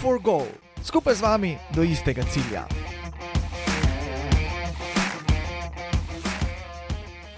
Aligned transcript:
for 0.00 0.16
Goal, 0.22 0.48
skupaj 0.80 1.14
z 1.14 1.20
vami 1.20 1.52
do 1.76 1.84
istega 1.84 2.24
cilja. 2.32 2.64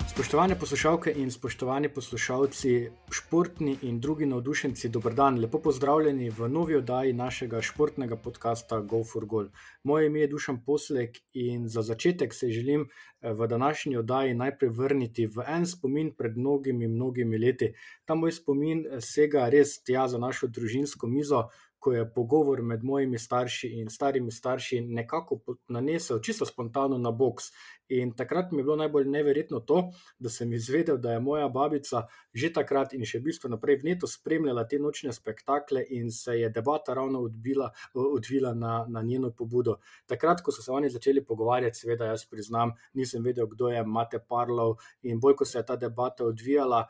Spoštovane 0.06 0.54
poslušalke 0.54 1.10
in 1.16 1.30
spoštovani 1.30 1.88
poslušalci, 1.88 2.90
športni 3.10 3.74
in 3.82 3.98
drugi 4.00 4.26
navdušenci, 4.26 4.88
dober 4.88 5.14
dan, 5.14 5.40
lepo 5.42 5.58
pozdravljeni 5.58 6.30
v 6.30 6.48
novi 6.48 6.76
oddaji 6.78 7.12
našega 7.12 7.62
športnega 7.62 8.16
podcasta 8.16 8.80
Go 8.80 9.02
for 9.04 9.26
Goal. 9.26 9.48
Moje 9.82 10.06
ime 10.06 10.20
je 10.20 10.28
Dušan 10.28 10.62
Poslek 10.64 11.18
in 11.34 11.66
za 11.68 11.82
začetek 11.82 12.34
se 12.34 12.50
želim 12.50 12.86
eh, 12.86 13.32
v 13.32 13.46
današnji 13.46 13.96
oddaji 13.96 14.34
najprej 14.34 14.70
vrniti 14.70 15.26
v 15.26 15.42
en 15.46 15.66
spomin 15.66 16.14
pred 16.14 16.36
mnogimi, 16.36 16.88
mnogimi 16.88 17.38
leti. 17.38 17.72
Ta 18.04 18.14
moj 18.14 18.32
spomin 18.32 18.86
eh, 18.86 19.00
sega 19.00 19.48
res 19.48 19.82
tja 19.82 20.06
za 20.08 20.18
našo 20.18 20.46
družinsko 20.46 21.06
mizo. 21.06 21.48
Ko 21.82 21.92
je 21.92 22.04
pogovor 22.14 22.60
med 22.62 22.84
mojimi 22.86 23.18
starši 23.18 23.72
in 23.80 23.88
starimi 23.90 24.30
starši 24.30 24.80
nekako 24.86 25.40
nanesel 25.68 26.20
čisto 26.22 26.46
spontano 26.46 26.98
na 26.98 27.10
boks. 27.10 27.50
In 27.88 28.12
takrat 28.16 28.52
mi 28.52 28.60
je 28.60 28.64
bilo 28.64 28.76
najbolj 28.76 29.08
neverjetno 29.10 29.60
to, 29.60 29.82
da 30.18 30.30
sem 30.30 30.52
izvedel, 30.52 30.96
da 30.96 31.12
je 31.12 31.20
moja 31.20 31.48
babica 31.48 32.06
že 32.32 32.52
takrat 32.52 32.94
in 32.96 33.04
še 33.04 33.20
bistveno 33.20 33.56
naprej 33.56 33.80
vneto 33.82 34.08
spremljala 34.08 34.64
te 34.68 34.78
nočne 34.80 35.12
spektakle 35.12 35.82
in 35.98 36.10
se 36.10 36.38
je 36.38 36.48
debata 36.50 36.94
ravno 36.94 37.20
odbila, 37.26 37.70
odvila 37.94 38.54
na, 38.54 38.86
na 38.88 39.02
njeno 39.02 39.30
pobudo. 39.30 39.76
Takrat, 40.06 40.40
ko 40.40 40.52
so 40.52 40.62
se 40.62 40.72
oni 40.72 40.90
začeli 40.90 41.24
pogovarjati, 41.24 41.78
seveda 41.78 42.08
jaz 42.08 42.24
priznam, 42.30 42.72
nisem 42.94 43.24
vedel, 43.24 43.46
kdo 43.46 43.68
je 43.68 43.84
Mate 43.84 44.22
Parlov 44.28 44.78
in 45.02 45.20
bolj, 45.20 45.36
ko 45.42 45.44
se 45.44 45.58
je 45.58 45.66
ta 45.66 45.76
debata 45.76 46.24
odvijala. 46.24 46.86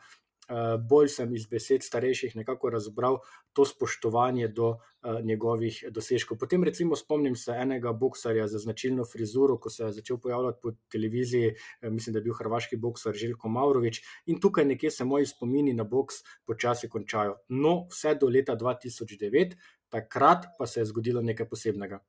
Eh, 0.49 0.77
bolj 0.89 1.07
sem 1.07 1.31
iz 1.35 1.45
besed 1.47 1.85
starejših 1.87 2.35
nekako 2.35 2.69
razbral 2.69 3.21
to 3.53 3.63
spoštovanje 3.65 4.47
do 4.47 4.67
uh, 4.73 5.19
njegovih 5.23 5.77
dosežkov. 5.93 6.37
Potem, 6.41 6.63
recimo, 6.63 6.95
spomnim 6.95 7.35
se 7.35 7.53
enega 7.55 7.93
boksarja 7.93 8.47
za 8.47 8.59
značilno 8.59 9.05
frizuro, 9.05 9.57
ko 9.57 9.69
se 9.69 9.83
je 9.83 9.91
začel 9.99 10.17
pojavljati 10.17 10.59
po 10.61 10.71
televiziji, 10.91 11.53
uh, 11.53 11.89
mislim, 11.93 12.13
da 12.13 12.19
je 12.19 12.23
bil 12.23 12.33
hrvaški 12.33 12.77
boksar 12.77 13.13
Željko 13.13 13.49
Maurovič, 13.49 14.01
in 14.25 14.39
tukaj 14.41 14.65
nekje 14.65 14.91
se 14.91 15.05
moji 15.05 15.25
spomini 15.25 15.73
na 15.73 15.83
boks 15.83 16.23
počasi 16.45 16.89
končajo. 16.89 17.37
No, 17.49 17.85
vse 17.91 18.15
do 18.15 18.27
leta 18.27 18.57
2009, 18.57 19.55
takrat 19.89 20.49
pa 20.57 20.67
se 20.67 20.81
je 20.81 20.89
zgodilo 20.91 21.21
nekaj 21.21 21.49
posebnega. 21.49 22.03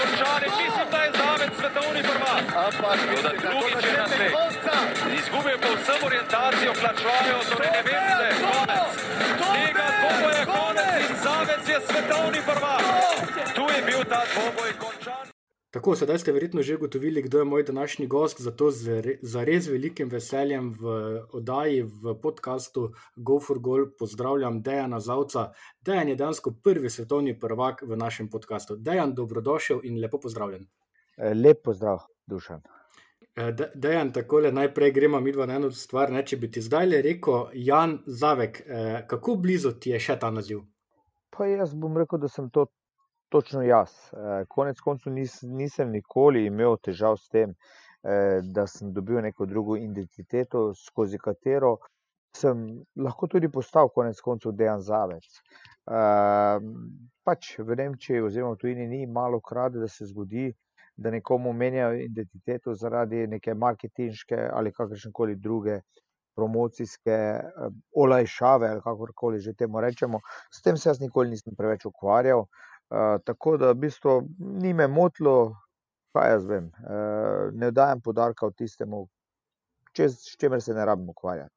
Končali, 0.00 0.50
mislim, 0.56 0.90
da 0.90 1.04
je 1.04 1.12
zaved 1.12 1.52
svetovni 1.60 2.02
prvak. 2.02 2.09
Ampak, 2.40 3.00
da 3.22 3.32
drugi 3.44 3.72
če 3.84 3.90
na 4.00 4.06
svet. 4.08 4.32
Izgubijo 5.18 5.58
pa 5.62 5.70
vsem 5.76 6.04
orientacijo, 6.08 6.72
plačujejo, 6.80 7.38
torej 7.50 7.72
ne 7.76 7.82
vem, 7.86 8.06
da 8.20 8.24
je 8.28 8.36
konec. 8.44 9.02
Tega 9.42 9.86
dvoboja 9.96 10.38
je 10.38 10.46
konec 10.52 11.10
in 11.10 11.16
zaved 11.24 11.68
je 11.72 11.78
svetovni 11.88 12.40
prvak. 12.48 12.84
Tu 13.56 13.64
je 13.74 13.82
bil 13.88 14.00
ta 14.12 14.22
dvoboj 14.32 14.72
končan. 14.82 15.30
Tako, 15.70 15.94
sedaj 15.96 16.18
ste 16.18 16.32
verjetno 16.32 16.62
že 16.62 16.80
ugotovili, 16.80 17.22
kdo 17.22 17.38
je 17.38 17.44
moj 17.44 17.62
današnji 17.62 18.06
gost, 18.06 18.40
zato 18.40 18.70
z 18.70 19.02
res 19.44 19.68
velikim 19.68 20.08
veseljem 20.08 20.72
v 20.80 20.96
oddaji, 21.32 21.82
v 21.82 22.14
podkastu 22.22 22.88
Go 23.16 23.40
for 23.40 23.58
Goal 23.58 23.86
pozdravljam 23.98 24.62
Dejana 24.62 25.00
Zavca. 25.00 25.52
Dejan 25.80 26.08
je 26.08 26.16
dejansko 26.16 26.56
prvi 26.64 26.90
svetovni 26.90 27.38
prvak 27.38 27.82
v 27.82 27.96
našem 27.96 28.30
podkastu. 28.30 28.76
Dejan, 28.76 29.14
dobrodošel 29.14 29.84
in 29.84 30.00
lepo 30.00 30.18
pozdravljen. 30.18 30.66
E, 31.20 31.34
lep 31.34 31.62
pozdrav, 31.64 32.00
dušan. 32.30 32.62
E, 33.36 33.52
Dejan, 33.74 34.12
tako 34.12 34.40
le 34.46 34.52
najprej 34.54 34.92
gremo 34.96 35.20
mi 35.20 35.32
dva 35.32 35.46
na 35.46 35.58
eno 35.60 35.70
stvar. 35.70 36.12
Ne? 36.14 36.24
Če 36.26 36.38
bi 36.40 36.50
ti 36.50 36.62
zdaj 36.64 36.90
le 36.90 37.02
rekel, 37.06 37.54
Jan 37.68 37.98
Zavek, 38.06 38.62
e, 38.66 38.82
kako 39.10 39.36
blizu 39.42 39.76
ti 39.80 39.94
je 39.94 40.00
še 40.08 40.18
ta 40.22 40.30
naziv? 40.34 40.62
Pa 41.34 41.46
jaz 41.46 41.74
bom 41.74 41.98
rekel, 41.98 42.20
da 42.22 42.28
sem 42.28 42.50
to 42.50 42.66
točno 43.30 43.62
jaz. 43.62 43.90
Eh, 44.12 44.44
konec 44.48 44.80
koncev 44.80 45.12
nis, 45.12 45.42
nisem 45.42 45.92
nikoli 45.94 46.46
imel 46.46 46.76
težav 46.82 47.16
s 47.16 47.28
tem, 47.28 47.54
eh, 48.02 48.40
da 48.42 48.66
sem 48.66 48.92
dobil 48.92 49.22
neko 49.22 49.46
drugo 49.46 49.76
identiteto, 49.76 50.72
skozi 50.74 51.18
katero 51.18 51.76
sem 52.36 52.84
lahko 52.96 53.26
tudi 53.26 53.48
postal 53.48 53.88
konec 53.94 54.20
koncev 54.20 54.52
dejan 54.52 54.80
zavec. 54.80 55.26
Ehm, 55.90 56.74
pač 57.24 57.56
v 57.58 57.76
Nemčiji 57.76 58.22
oziroma 58.22 58.54
v 58.54 58.60
tujini 58.62 58.86
ni 58.86 59.06
malo 59.06 59.40
krat, 59.40 59.72
da 59.72 59.88
se 59.88 60.06
zgodi, 60.06 60.52
da 61.00 61.10
nekomu 61.10 61.52
menjajo 61.56 62.02
identiteto 62.04 62.74
zaradi 62.74 63.26
neke 63.26 63.54
marketinške 63.54 64.36
ali 64.52 64.72
kakršne 64.72 65.12
koli 65.12 65.36
druge 65.36 65.80
promocijske 66.36 67.10
eh, 67.10 67.44
olajšave 67.96 68.68
ali 68.68 68.82
kakorkoli 68.84 69.40
že 69.40 69.54
temu 69.54 69.80
rečemo. 69.80 70.20
S 70.52 70.62
tem 70.62 70.76
se 70.76 70.88
jaz 70.88 71.00
nikoli 71.00 71.30
nisem 71.30 71.56
preveč 71.56 71.88
ukvarjal 71.88 72.44
tako 73.24 73.56
da 73.56 73.70
v 73.70 73.74
bistvu 73.74 74.22
ni 74.38 74.72
me 74.74 74.86
motilo, 74.88 75.56
kaj 76.12 76.30
jaz 76.30 76.46
vem, 76.46 76.66
uh, 76.66 77.52
ne 77.54 77.70
dajem 77.70 78.00
podarka 78.00 78.50
tistemu, 78.50 79.06
čez, 79.92 80.18
s 80.18 80.38
čimer 80.40 80.62
se 80.62 80.74
ne 80.74 80.84
rabim 80.84 81.08
ukvarjati. 81.08 81.54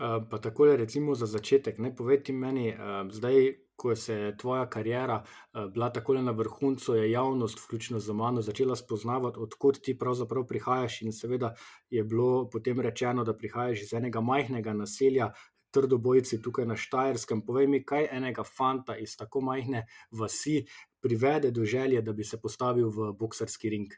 Uh, 0.00 0.22
pa 0.30 0.38
tako 0.38 0.66
je, 0.66 0.76
recimo, 0.76 1.14
za 1.14 1.26
začetek. 1.26 1.78
Ne 1.78 1.92
povedi 1.96 2.32
meni, 2.32 2.72
uh, 2.72 3.04
zdaj, 3.12 3.52
ko 3.82 3.96
se 3.98 4.14
je 4.14 4.34
tvoja 4.38 4.66
karijera 4.70 5.16
uh, 5.22 5.64
bila 5.72 5.90
tako 5.92 6.14
na 6.14 6.30
vrhuncu, 6.30 6.94
je 6.94 7.10
javnost, 7.10 7.58
vključno 7.64 7.98
z 7.98 8.14
mano, 8.14 8.42
začela 8.42 8.76
spoznavati, 8.76 9.40
odkot 9.42 9.80
ti 9.82 9.96
pravzaprav 9.98 10.46
prihajaš. 10.46 11.00
In 11.02 11.12
seveda 11.12 11.54
je 11.90 12.04
bilo 12.04 12.48
potem 12.50 12.80
rečeno, 12.80 13.24
da 13.24 13.34
prihajaš 13.34 13.82
iz 13.82 13.92
enega 13.98 14.20
majhnega 14.20 14.72
naselja, 14.72 15.32
trdobojci 15.72 16.42
tukaj 16.42 16.66
na 16.68 16.76
Štajerskem. 16.76 17.42
Povej 17.46 17.66
mi, 17.66 17.82
kaj 17.84 18.08
enega 18.12 18.44
fanta 18.44 18.96
iz 18.96 19.16
tako 19.16 19.40
majhne 19.40 19.86
vasi 20.10 20.62
privede 21.02 21.50
do 21.50 21.64
želje, 21.64 22.02
da 22.02 22.12
bi 22.12 22.24
se 22.24 22.38
postavil 22.40 22.90
v 22.92 23.12
boksarski 23.18 23.70
ring. 23.72 23.94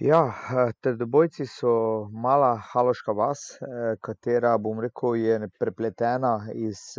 Ja, 0.00 0.22
trdobojci 0.80 1.46
so 1.46 1.70
mala 2.10 2.56
haloška 2.72 3.12
vas, 3.12 3.58
katera, 4.00 4.56
bom 4.58 4.80
rekel, 4.80 5.16
je 5.18 5.48
prepletena 5.58 6.34
iz 6.54 6.94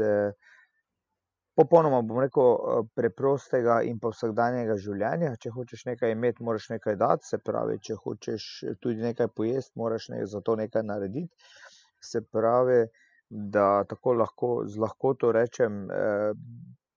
popolnoma, 1.59 1.99
bom 2.07 2.21
rekel, 2.23 2.85
preprostega 2.95 3.81
in 3.87 3.99
pa 3.99 4.13
vsakdanjega 4.13 4.77
življenja. 4.79 5.33
Če 5.43 5.51
hočeš 5.55 5.85
nekaj 5.89 6.15
imeti, 6.15 6.45
moraš 6.47 6.69
nekaj 6.71 6.95
dati, 7.01 7.27
se 7.27 7.41
pravi, 7.43 7.79
če 7.83 7.99
hočeš 7.99 8.47
tudi 8.79 9.03
nekaj 9.03 9.27
pojesti, 9.35 9.75
moraš 9.79 10.07
za 10.31 10.41
to 10.45 10.55
nekaj 10.59 10.85
narediti. 10.87 11.51
Se 11.99 12.21
pravi, 12.23 12.85
da 13.29 13.83
tako 13.83 14.13
lahko 14.13 14.49
z 14.65 14.79
lahkoto 14.79 15.31
rečem, 15.35 15.83
eh, 15.91 16.31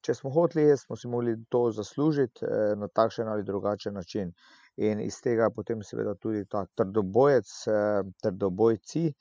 če 0.01 0.15
smo 0.15 0.31
hoteli, 0.31 0.79
smo 0.79 0.97
si 0.97 1.09
mogli 1.09 1.37
to 1.51 1.71
zaslužiti 1.71 2.47
eh, 2.47 2.75
na 2.77 2.89
takšen 2.89 3.29
ali 3.29 3.45
drugačen 3.45 3.95
način. 3.95 4.33
In 4.77 5.01
iz 5.05 5.21
tega 5.21 5.51
potem 5.51 5.83
seveda 5.85 6.15
tudi 6.15 6.47
ta 6.49 6.65
trdobojec, 6.75 7.51
eh, 7.69 8.03
trdobojci 8.23 9.13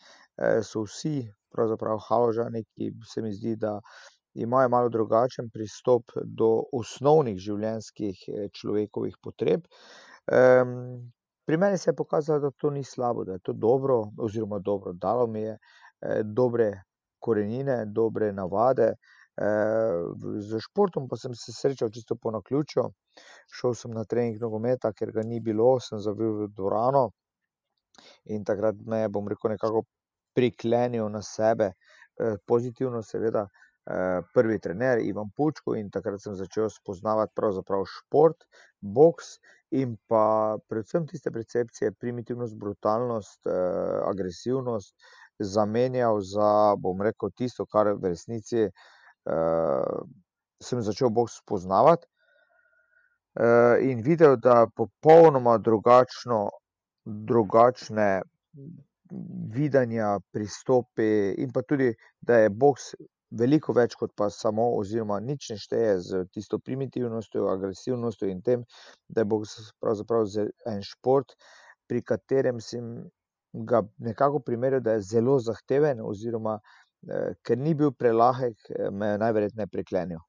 so 0.66 0.82
vsi 0.88 1.28
pravzaprav 1.54 2.00
haložani, 2.08 2.64
ki 2.64 2.94
se 3.06 3.22
mi 3.22 3.34
zdi, 3.34 3.56
da 3.60 3.76
imajo 4.34 4.70
malo 4.70 4.90
drugačen 4.90 5.50
pristop 5.54 6.12
do 6.24 6.64
osnovnih 6.74 7.38
življenjskih 7.40 8.22
človekovih 8.54 9.18
potreb. 9.24 9.66
Pri 11.46 11.58
meni 11.58 11.78
se 11.78 11.90
je 11.90 11.96
pokazalo, 11.96 12.40
da 12.40 12.52
to 12.58 12.70
ni 12.70 12.84
slabo, 12.84 13.26
da 13.26 13.34
je 13.34 13.44
to 13.44 13.54
dobro 13.54 14.04
oziroma 14.18 14.60
dobro, 14.60 14.94
dalo 14.94 15.28
mi 15.28 15.42
je 15.42 15.58
dobre 16.24 16.72
korenine, 17.20 17.86
dobre 17.86 18.32
navade. 18.34 18.94
Z 20.40 20.60
športom 20.60 21.08
pa 21.10 21.18
sem 21.18 21.34
se 21.36 21.54
srečal 21.56 21.90
čisto 21.90 22.16
po 22.16 22.32
naključju. 22.32 22.84
Šel 23.52 23.74
sem 23.74 23.92
na 23.92 24.04
trening 24.06 24.40
nogometa, 24.42 24.94
ker 24.94 25.12
ga 25.12 25.24
ni 25.26 25.40
bilo, 25.40 25.80
sem 25.80 26.00
zavil 26.00 26.44
v 26.44 26.48
dvorano 26.56 27.10
in 28.32 28.44
takrat 28.48 28.76
me 28.88 29.02
je, 29.04 29.10
bom 29.12 29.28
rekel, 29.28 29.52
nekako 29.52 29.84
priklenil 30.34 31.10
na 31.12 31.22
sebe, 31.22 31.72
pozitivno, 32.48 33.02
seveda, 33.04 33.44
prvi 34.34 34.60
trener 34.60 35.00
Ivan 35.02 35.32
Pučko 35.36 35.76
in 35.76 35.90
takrat 35.90 36.22
sem 36.22 36.36
začel 36.38 36.70
spoznavati 36.70 37.34
pravzaprav 37.36 37.86
šport, 37.90 38.46
boks 38.82 39.40
in 39.72 39.96
pa 40.08 40.58
predvsem 40.70 41.08
tiste 41.08 41.32
percepcije, 41.32 41.94
primitivnost, 42.00 42.58
brutalnost, 42.60 43.48
agresivnost 44.06 44.96
zamenjal 45.40 46.20
za, 46.22 46.76
bom 46.78 47.02
rekel, 47.02 47.32
tisto, 47.34 47.66
kar 47.66 47.94
v 47.98 48.12
resnici 48.14 48.68
uh, 48.68 50.02
sem 50.62 50.82
začel 50.82 51.10
bolj 51.10 51.32
spoznavati. 51.34 52.08
In 53.82 54.02
videl, 54.04 54.36
da 54.36 54.60
je 54.60 54.72
popolnoma 54.76 55.58
drugačno, 55.58 56.50
drugačne 57.06 58.22
videnja, 59.56 60.20
pristopi, 60.32 61.32
in 61.40 61.52
pa 61.52 61.62
tudi, 61.62 61.94
da 62.20 62.42
je 62.44 62.50
boks 62.50 62.92
veliko 63.32 63.74
več 63.74 63.96
kot 64.00 64.14
pa 64.16 64.30
samo, 64.30 64.68
oziroma 64.80 65.20
nič 65.24 65.50
ne 65.54 65.58
šteje 65.60 65.98
z 66.08 66.22
tisto 66.36 66.60
primitivnostjo, 66.60 67.48
agresivnostjo 67.52 68.30
in 68.32 68.42
tem, 68.42 68.66
da 69.08 69.24
je 69.24 69.32
boks 69.34 69.56
pravzaprav 69.80 70.28
en 70.72 70.82
šport, 70.86 71.36
pri 71.88 72.04
katerem 72.04 72.60
sem 72.64 72.94
ga 73.54 73.82
nekako 74.00 74.40
primerjal, 74.40 74.84
da 74.84 74.98
je 74.98 75.08
zelo 75.14 75.38
zahteven, 75.40 76.04
oziroma 76.04 76.60
eh, 76.60 77.32
ker 77.44 77.60
ni 77.60 77.76
bil 77.76 77.92
prelahek, 77.92 78.72
me 78.92 79.14
je 79.14 79.24
najverjetneje 79.26 79.72
priklenil. 79.72 80.22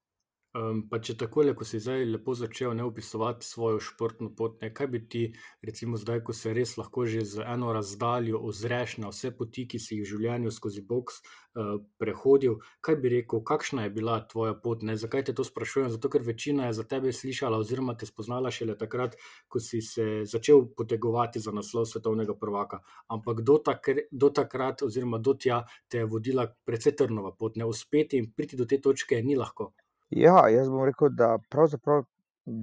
Um, 0.53 0.83
pa 0.85 0.99
če 1.01 1.15
tako, 1.17 1.47
ko 1.57 1.65
si 1.65 1.79
zdaj 1.81 2.03
lepo 2.11 2.35
začel 2.37 2.75
ne 2.77 2.85
opisovati 2.85 3.47
svojo 3.47 3.79
športno 3.81 4.35
pot, 4.37 4.59
ne, 4.61 4.69
kaj 4.69 4.89
bi 4.93 4.99
ti, 5.09 5.21
recimo, 5.65 5.97
zdaj, 5.97 6.19
ko 6.27 6.35
se 6.37 6.53
res 6.53 6.75
lahko 6.77 7.07
že 7.09 7.23
z 7.25 7.47
eno 7.55 7.71
razdaljo 7.73 8.37
ozreš 8.51 8.99
na 9.01 9.09
vse 9.09 9.31
poti, 9.39 9.65
ki 9.65 9.81
si 9.81 9.97
jih 9.97 10.03
v 10.05 10.11
življenju 10.11 10.53
skozi 10.53 10.83
boks 10.85 11.23
uh, 11.23 11.79
prehodil, 11.97 12.59
kaj 12.85 12.99
bi 13.01 13.15
rekel, 13.15 13.41
kakšna 13.49 13.87
je 13.87 13.95
bila 13.97 14.19
tvoja 14.29 14.53
pot? 14.53 14.85
Ne? 14.85 14.99
Zakaj 15.01 15.25
te 15.31 15.35
to 15.39 15.47
sprašujem? 15.49 15.89
Zato, 15.95 16.11
ker 16.13 16.21
večina 16.27 16.69
je 16.69 16.77
za 16.83 16.85
tebe 16.85 17.15
slišala, 17.17 17.57
oziroma 17.65 17.97
te 17.97 18.05
spoznala 18.11 18.53
šele 18.53 18.77
takrat, 18.77 19.17
ko 19.49 19.57
si 19.57 19.81
se 19.81 20.27
začel 20.29 20.67
potegovati 20.77 21.41
za 21.41 21.55
naslov 21.57 21.89
svetovnega 21.89 22.37
prvaka. 22.37 22.83
Ampak 23.09 23.41
do, 23.41 23.57
takr, 23.57 24.05
do 24.13 24.29
takrat, 24.29 24.85
oziroma 24.85 25.17
do 25.17 25.33
tja, 25.33 25.63
te 25.89 26.05
je 26.05 26.13
vodila 26.13 26.45
precej 26.69 26.93
trnova 27.01 27.33
pot, 27.33 27.57
ne 27.57 27.65
uspeti 27.65 28.21
in 28.21 28.29
priti 28.37 28.61
do 28.61 28.69
te 28.69 28.77
točke 28.85 29.25
ni 29.25 29.33
lahko. 29.41 29.73
Ja, 30.13 30.49
jaz 30.53 30.69
bom 30.69 30.85
rekel, 30.85 31.09
da 31.17 31.39
pravzaprav 31.51 32.03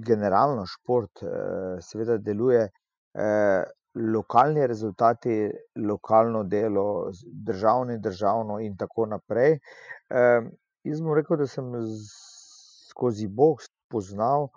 generalno 0.06 0.66
šport 0.70 1.22
eh, 1.22 1.80
seveda 1.82 2.18
deluje, 2.22 2.68
eh, 3.14 3.62
lokalni 4.14 4.66
rezultati, 4.70 5.50
lokalno 5.88 6.44
delo, 6.44 7.10
državni, 7.48 7.98
državno 7.98 8.60
in 8.60 8.76
tako 8.76 9.06
naprej. 9.10 9.58
Eh, 9.58 10.46
jaz 10.84 11.02
bom 11.02 11.16
rekel, 11.18 11.42
da 11.42 11.48
sem 11.50 11.72
skozi 12.90 13.26
boks 13.26 13.66
spoznal 13.66 14.50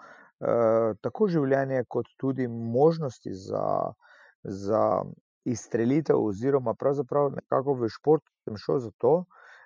tako 1.01 1.29
življenje, 1.31 1.85
kot 1.87 2.09
tudi 2.19 2.49
možnosti 2.51 3.31
za, 3.31 3.93
za 4.43 4.81
izstrelitev, 5.47 6.19
oziroma 6.19 6.73
pravzaprav 6.75 7.29
nekako 7.31 7.77
v 7.79 7.87
šport 7.87 8.25
sem 8.43 8.57
šel 8.59 8.81
zato, 8.83 9.13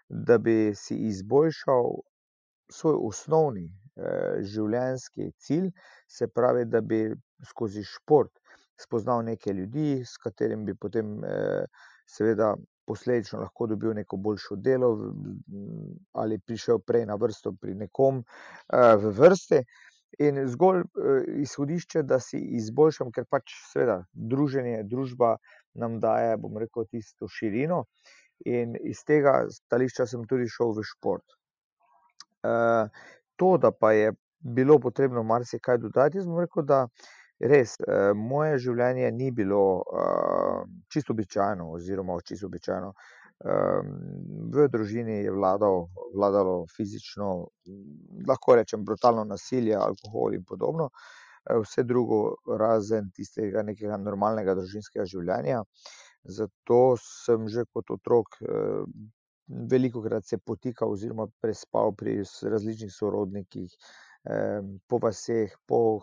da 0.07 0.38
bi 0.38 0.75
si 0.77 1.00
izboljšal 1.09 1.89
svoj 2.71 2.97
osnovni 3.09 3.65
eh, 3.67 4.41
življenjski 4.43 5.31
cilj, 5.37 5.71
se 6.07 6.27
pravi, 6.27 6.65
da 6.65 6.81
bi 6.81 7.05
skozi 7.45 7.83
šport 7.83 8.39
spoznal 8.79 9.23
neke 9.25 9.53
ljudi, 9.53 10.03
s 10.05 10.17
katerimi 10.21 10.71
bi 10.71 10.75
potem, 10.75 11.17
eh, 11.23 11.65
seveda, 12.07 12.55
posledično 12.87 13.41
lahko 13.41 13.65
dobil 13.67 13.91
neko 13.93 14.17
boljšo 14.17 14.55
delo, 14.63 14.93
ali 16.15 16.39
prišel 16.39 16.79
prej 16.79 17.05
na 17.05 17.17
vrsto 17.19 17.51
pri 17.51 17.75
nekom 17.75 18.23
eh, 18.23 18.95
v 18.95 19.11
vrsti. 19.19 19.63
In 20.23 20.39
zgolj 20.47 20.85
izhodišče, 21.43 22.01
da 22.07 22.15
si 22.23 22.39
izboljšam, 22.57 23.09
ker 23.11 23.25
pač, 23.29 23.51
seveda, 23.73 23.97
druženje, 24.13 24.85
družba 24.87 25.33
nam 25.75 25.99
daje, 25.99 26.37
bom 26.41 26.55
rekel, 26.57 26.87
tisto 26.87 27.27
širino. 27.27 27.83
In 28.47 28.77
iz 28.87 29.03
tega 29.05 29.41
stališča 29.51 30.07
sem 30.07 30.23
tudi 30.29 30.47
šel 30.49 30.71
v 30.77 30.85
šport. 30.87 31.37
Eh, 32.47 32.89
to, 33.35 33.57
da 33.57 33.71
pa 33.71 33.91
je 33.91 34.13
bilo 34.39 34.79
potrebno 34.79 35.23
marsikaj 35.23 35.77
dodati, 35.77 36.17
jaz 36.17 36.27
bom 36.27 36.39
rekel, 36.39 36.65
da 36.65 36.85
res 37.51 37.75
eh, 37.79 38.13
moje 38.15 38.57
življenje 38.65 39.11
ni 39.13 39.29
bilo 39.31 39.61
eh, 39.81 40.63
čisto 40.94 41.13
običajno, 41.13 41.71
oziroma 41.77 42.19
čisto 42.25 42.49
običajno. 42.51 42.94
V 43.38 44.63
družini 44.73 45.19
je 45.21 45.31
vladal, 45.31 45.83
vladalo 46.15 46.55
fizično, 46.73 47.27
lahko 48.25 48.55
rečem, 48.57 48.81
brutalno 48.85 49.27
nasilje, 49.29 49.75
alkohol 49.77 50.33
in 50.33 50.41
podobno, 50.41 50.88
vse 51.45 51.83
drugo, 51.85 52.17
razen 52.57 53.11
tistega 53.13 53.61
nekega 53.67 53.99
normalnega 54.01 54.57
družinskega 54.57 55.05
življenja. 55.05 55.61
Zato 56.39 56.79
sem 57.03 57.45
že 57.53 57.67
kot 57.69 57.94
otrok 57.94 58.41
veliko 59.47 60.01
krat 60.03 60.25
se 60.25 60.38
potikal 60.38 60.91
oziroma 60.91 61.27
prespal 61.41 61.94
pri 61.95 62.19
različnih 62.44 62.91
sorodnikih, 62.94 63.71
po 64.88 64.99
vaseh, 64.99 65.53
po 65.67 66.01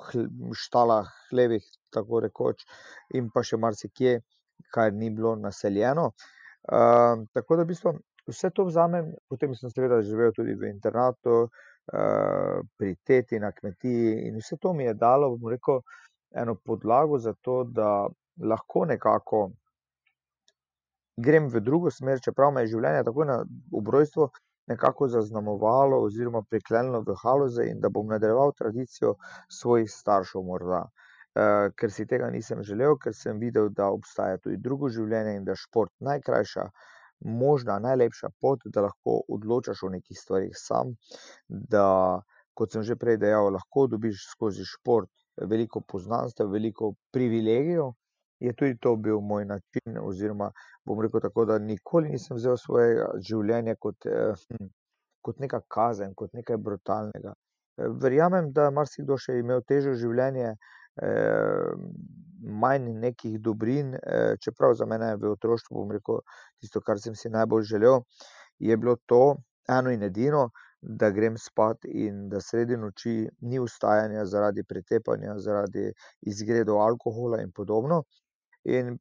štalah, 0.57 1.11
hlevih, 1.31 1.65
tako 1.93 2.23
rekoč, 2.25 2.65
in 3.15 3.29
pa 3.35 3.43
še 3.45 3.59
marsikje, 3.61 4.21
kar 4.73 4.95
ni 4.97 5.11
bilo 5.11 5.35
naseljeno. 5.37 6.11
Tako 6.65 7.57
da 7.57 7.67
v 7.67 7.69
bistvu 7.69 7.93
vse 8.31 8.51
to 8.57 8.65
vzamem, 8.65 9.13
potem 9.29 9.53
sem 9.55 9.71
seveda 9.71 10.01
živel 10.03 10.33
tudi 10.33 10.55
v 10.57 10.71
internatu, 10.73 11.51
pri 11.85 12.95
teti 13.05 13.39
na 13.39 13.53
kmetiji 13.53 14.25
in 14.29 14.41
vse 14.41 14.57
to 14.57 14.73
mi 14.73 14.87
je 14.89 14.95
dalo, 14.97 15.35
bom 15.37 15.53
rekel, 15.53 15.83
eno 16.35 16.57
podlago 16.57 17.19
za 17.19 17.35
to, 17.45 17.65
da 17.65 18.07
lahko 18.41 18.87
nekako 18.89 19.51
grem 21.17 21.49
v 21.49 21.61
drugo 21.61 21.91
smer, 21.91 22.21
čeprav 22.21 22.53
me 22.53 22.65
je 22.65 22.75
življenje 22.75 23.05
takoj 23.07 23.27
na 23.27 23.39
obrojstvo 23.73 24.31
nekako 24.67 25.09
zaznamovalo 25.09 26.01
oziroma 26.03 26.43
priklenilo 26.51 27.03
v 27.07 27.17
Haloze 27.23 27.67
in 27.69 27.81
da 27.81 27.91
bom 27.93 28.09
nadaljeval 28.09 28.53
tradicijo 28.59 29.15
svojih 29.49 29.91
staršev 29.91 30.43
morda. 30.43 30.87
Uh, 31.35 31.69
ker 31.75 31.91
si 31.91 32.07
tega 32.07 32.29
nisem 32.31 32.63
želel, 32.63 32.95
ker 33.03 33.15
sem 33.15 33.41
videl, 33.43 33.69
da 33.69 33.91
obstaja 33.91 34.39
tudi 34.39 34.61
drugo 34.63 34.89
življenje 34.89 35.33
in 35.35 35.45
da 35.45 35.57
je 35.57 35.63
šport 35.65 35.91
najkrajša, 35.99 36.69
možna, 37.25 37.79
najlepša 37.83 38.31
pot, 38.41 38.63
da 38.67 38.85
lahko 38.87 39.17
odločaš 39.29 39.83
o 39.83 39.91
nekih 39.91 40.19
stvarih 40.19 40.55
sam, 40.55 40.95
da, 41.49 42.21
kot 42.55 42.73
sem 42.73 42.87
že 42.87 42.97
prej 42.97 43.19
dejal, 43.19 43.51
lahko 43.51 43.89
dobiš 43.91 44.29
skozi 44.31 44.67
šport 44.69 45.11
veliko 45.51 45.81
poznanstev, 45.81 46.53
veliko 46.55 46.93
privilegijev, 47.11 47.91
je 48.41 48.53
tudi 48.53 48.77
to 48.81 48.97
bil 48.97 49.21
moj 49.21 49.45
način, 49.45 49.99
oziroma 50.01 50.51
bom 50.85 51.01
rekel 51.01 51.21
tako, 51.21 51.45
da 51.45 51.59
nikoli 51.59 52.09
nisem 52.09 52.37
vzel 52.37 52.57
svojega 52.57 53.09
življenja 53.29 53.75
kot, 53.81 54.07
eh, 54.07 54.35
hm, 54.49 54.69
kot 55.23 55.41
neka 55.41 55.61
kazen, 55.69 56.15
kot 56.15 56.33
nekaj 56.33 56.57
brutalnega. 56.57 57.35
Verjamem, 57.77 58.53
da 58.53 58.71
marsikdo 58.71 59.17
še 59.19 59.39
imel 59.41 59.63
težje 59.67 59.95
življenje, 59.99 60.55
eh, 61.03 61.73
manj 62.65 62.93
nekih 63.07 63.41
dobrin, 63.41 63.95
eh, 63.95 64.37
čeprav 64.41 64.75
za 64.75 64.87
mene 64.87 65.17
v 65.17 65.33
otroštvu, 65.33 65.75
bom 65.75 65.91
rekel, 65.91 66.21
tisto, 66.61 66.81
kar 66.81 67.01
sem 67.01 67.15
si 67.15 67.29
najbolj 67.29 67.65
želel, 67.73 68.05
je 68.59 68.77
bilo 68.77 68.97
to 69.07 69.37
eno 69.69 69.91
in 69.91 70.03
edino, 70.03 70.51
da 70.85 71.11
grem 71.11 71.37
spat 71.39 71.85
in 71.85 72.29
da 72.29 72.41
sredi 72.41 72.77
noči 72.77 73.29
ni 73.41 73.59
vstajanja 73.59 74.25
zaradi 74.29 74.65
pretepanja, 74.69 75.39
zaradi 75.39 75.87
izgredov 76.29 76.83
alkohola 76.85 77.41
in 77.43 77.53
podobno. 77.53 78.03
In 78.65 78.97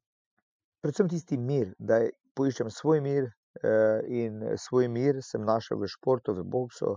predvsem 0.84 1.08
tisti 1.08 1.38
mir, 1.40 1.72
da 1.78 2.02
poiščem 2.36 2.70
svoj 2.70 3.00
mir, 3.04 3.28
eh, 3.62 4.00
in 4.22 4.42
svoj 4.60 4.88
mir 4.92 5.22
sem 5.22 5.44
našel 5.44 5.78
v 5.80 5.88
športu, 5.88 6.34
v 6.34 6.44
boksu, 6.44 6.96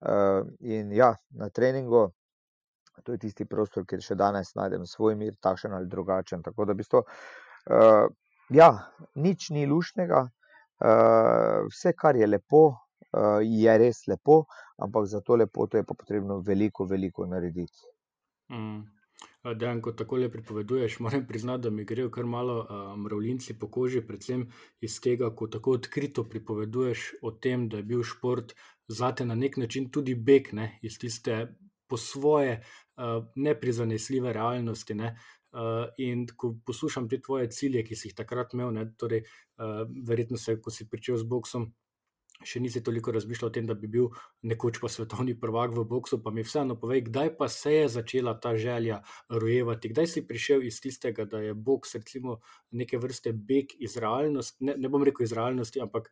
eh, 0.00 0.42
in 0.60 0.92
ja, 0.92 1.14
na 1.30 1.50
treningu. 1.50 2.06
To 3.04 3.12
je 3.12 3.18
tisti 3.18 3.44
prostor, 3.44 3.84
kjer 3.84 4.00
še 4.00 4.16
danes 4.16 4.54
najdem 4.56 4.86
svoj 4.86 5.16
mir, 5.20 5.34
takšen 5.42 5.74
ali 5.76 5.86
drugačen. 5.86 6.42
Tako 6.42 6.64
da 6.64 6.72
v 6.72 6.80
bistvu, 6.80 7.02
eh, 7.70 8.08
ja, 8.50 8.70
nič 9.14 9.50
ni 9.50 9.66
luštnega, 9.66 10.28
vse, 10.76 11.94
kar 11.96 12.16
je 12.16 12.26
lepo, 12.26 12.76
je 13.40 13.78
res 13.78 14.02
lepo, 14.08 14.42
ampak 14.76 15.06
za 15.08 15.22
to 15.24 15.36
lepoto 15.40 15.78
je 15.78 15.84
pa 15.88 15.94
potrebno 15.94 16.42
veliko, 16.44 16.84
veliko 16.84 17.24
narediti. 17.26 17.88
Mm. 18.52 18.84
Dejan, 19.54 19.80
ko 19.82 19.92
tako 19.92 20.16
le 20.16 20.30
pripoveduješ, 20.32 20.98
moram 21.04 21.26
priznati, 21.26 21.62
da 21.62 21.70
mi 21.70 21.84
grejo 21.84 22.10
kar 22.10 22.26
malo 22.26 22.58
uh, 22.58 22.98
mravljinci 22.98 23.58
po 23.58 23.70
koži, 23.70 24.00
predvsem 24.06 24.46
iz 24.80 25.00
tega, 25.00 25.30
ko 25.36 25.46
tako 25.46 25.76
odkrito 25.78 26.24
pripoveduješ 26.24 27.12
o 27.22 27.30
tem, 27.30 27.68
da 27.68 27.76
je 27.76 27.82
bil 27.82 28.02
šport 28.02 28.54
zate 28.88 29.24
na 29.24 29.34
nek 29.34 29.56
način 29.56 29.90
tudi 29.90 30.14
beg 30.14 30.52
ne, 30.52 30.78
iz 30.82 30.98
tiste 30.98 31.56
po 31.86 31.96
svoje 31.96 32.60
uh, 32.60 33.24
neprizanesljive 33.34 34.32
realnosti. 34.32 34.94
Ne. 34.94 35.16
Uh, 35.52 35.86
in 35.98 36.26
ko 36.36 36.56
poslušam 36.66 37.08
te 37.08 37.20
tvoje 37.20 37.50
cilje, 37.50 37.84
ki 37.84 37.96
si 37.96 38.08
jih 38.08 38.14
takrat 38.14 38.54
imel, 38.54 38.74
ne, 38.74 38.90
torej, 38.98 39.22
uh, 39.56 39.86
verjetno 40.08 40.36
se, 40.36 40.60
ko 40.60 40.70
si 40.70 40.88
pričel 40.90 41.16
z 41.16 41.24
boksom, 41.24 41.70
še 42.44 42.60
nisi 42.60 42.82
toliko 42.84 43.12
razmišljal 43.12 43.48
o 43.48 43.54
tem, 43.54 43.66
da 43.66 43.74
bi 43.74 43.88
bil 43.88 44.08
nekoč 44.46 44.80
pa 44.82 44.90
svetovni 44.92 45.36
prvak 45.40 45.72
v 45.76 45.84
boksu, 45.88 46.18
pa 46.22 46.32
mi 46.34 46.44
vseeno 46.44 46.76
povej, 46.80 47.06
kdaj 47.08 47.32
pa 47.38 47.48
se 47.48 47.72
je 47.74 47.88
začela 47.96 48.34
ta 48.40 48.56
želja 48.56 49.00
rojevati, 49.28 49.92
kdaj 49.92 50.10
si 50.12 50.24
prišel 50.26 50.66
iz 50.66 50.80
tistega, 50.82 51.24
da 51.24 51.40
je 51.40 51.54
boks 51.54 51.94
recimo 51.96 52.40
neke 52.70 52.98
vrste 52.98 53.32
beg 53.32 53.72
iz 53.78 53.96
realnosti, 53.96 54.64
ne, 54.64 54.76
ne 54.76 54.88
bom 54.92 55.04
rekel 55.06 55.24
iz 55.24 55.32
realnosti, 55.36 55.80
ampak 55.80 56.10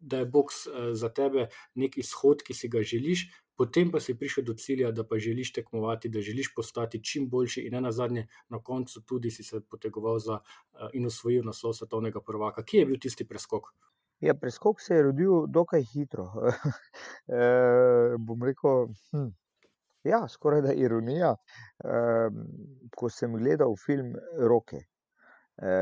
da 0.00 0.22
je 0.22 0.30
boks 0.30 0.66
uh, 0.66 0.92
za 0.92 1.10
tebe 1.10 1.48
nek 1.74 1.98
izhod, 1.98 2.44
ki 2.46 2.54
si 2.54 2.70
ga 2.70 2.82
želiš. 2.82 3.28
Potem 3.54 3.90
pa 3.94 4.00
si 4.02 4.16
prišel 4.18 4.42
do 4.42 4.56
cilja, 4.58 4.90
da 4.90 5.04
pa 5.06 5.14
želiš 5.22 5.52
tekmovati, 5.54 6.10
da 6.10 6.18
želiš 6.20 6.50
postati 6.56 6.98
čim 6.98 7.28
boljši, 7.30 7.68
in 7.68 7.76
na 7.82 7.92
zadnje, 7.94 8.26
na 8.50 8.58
koncu, 8.58 9.04
tudi 9.06 9.30
si 9.30 9.46
se 9.46 9.60
potegoval 9.70 10.18
za 10.18 10.40
uh, 10.40 10.88
in 10.92 11.06
osvojil 11.06 11.46
naslov 11.46 11.74
svetovnega 11.78 12.20
prvaka. 12.20 12.64
Kje 12.66 12.82
je 12.82 12.86
bil 12.86 12.98
tisti 12.98 13.26
preskok? 13.28 13.70
Ja, 14.20 14.34
preskok 14.34 14.80
se 14.80 14.94
je 14.94 15.02
rodil 15.02 15.46
dokaj 15.46 15.82
hitro. 15.94 16.28
e, 17.28 18.16
bom 18.18 18.42
rekel, 18.42 18.86
hm, 19.12 19.28
ja, 20.04 20.28
skoraj 20.28 20.62
da 20.62 20.72
ironija. 20.72 21.34
E, 21.84 21.98
ko 22.96 23.10
sem 23.10 23.36
gledal 23.38 23.76
film 23.86 24.14
Roke, 24.48 24.80
e, 25.62 25.74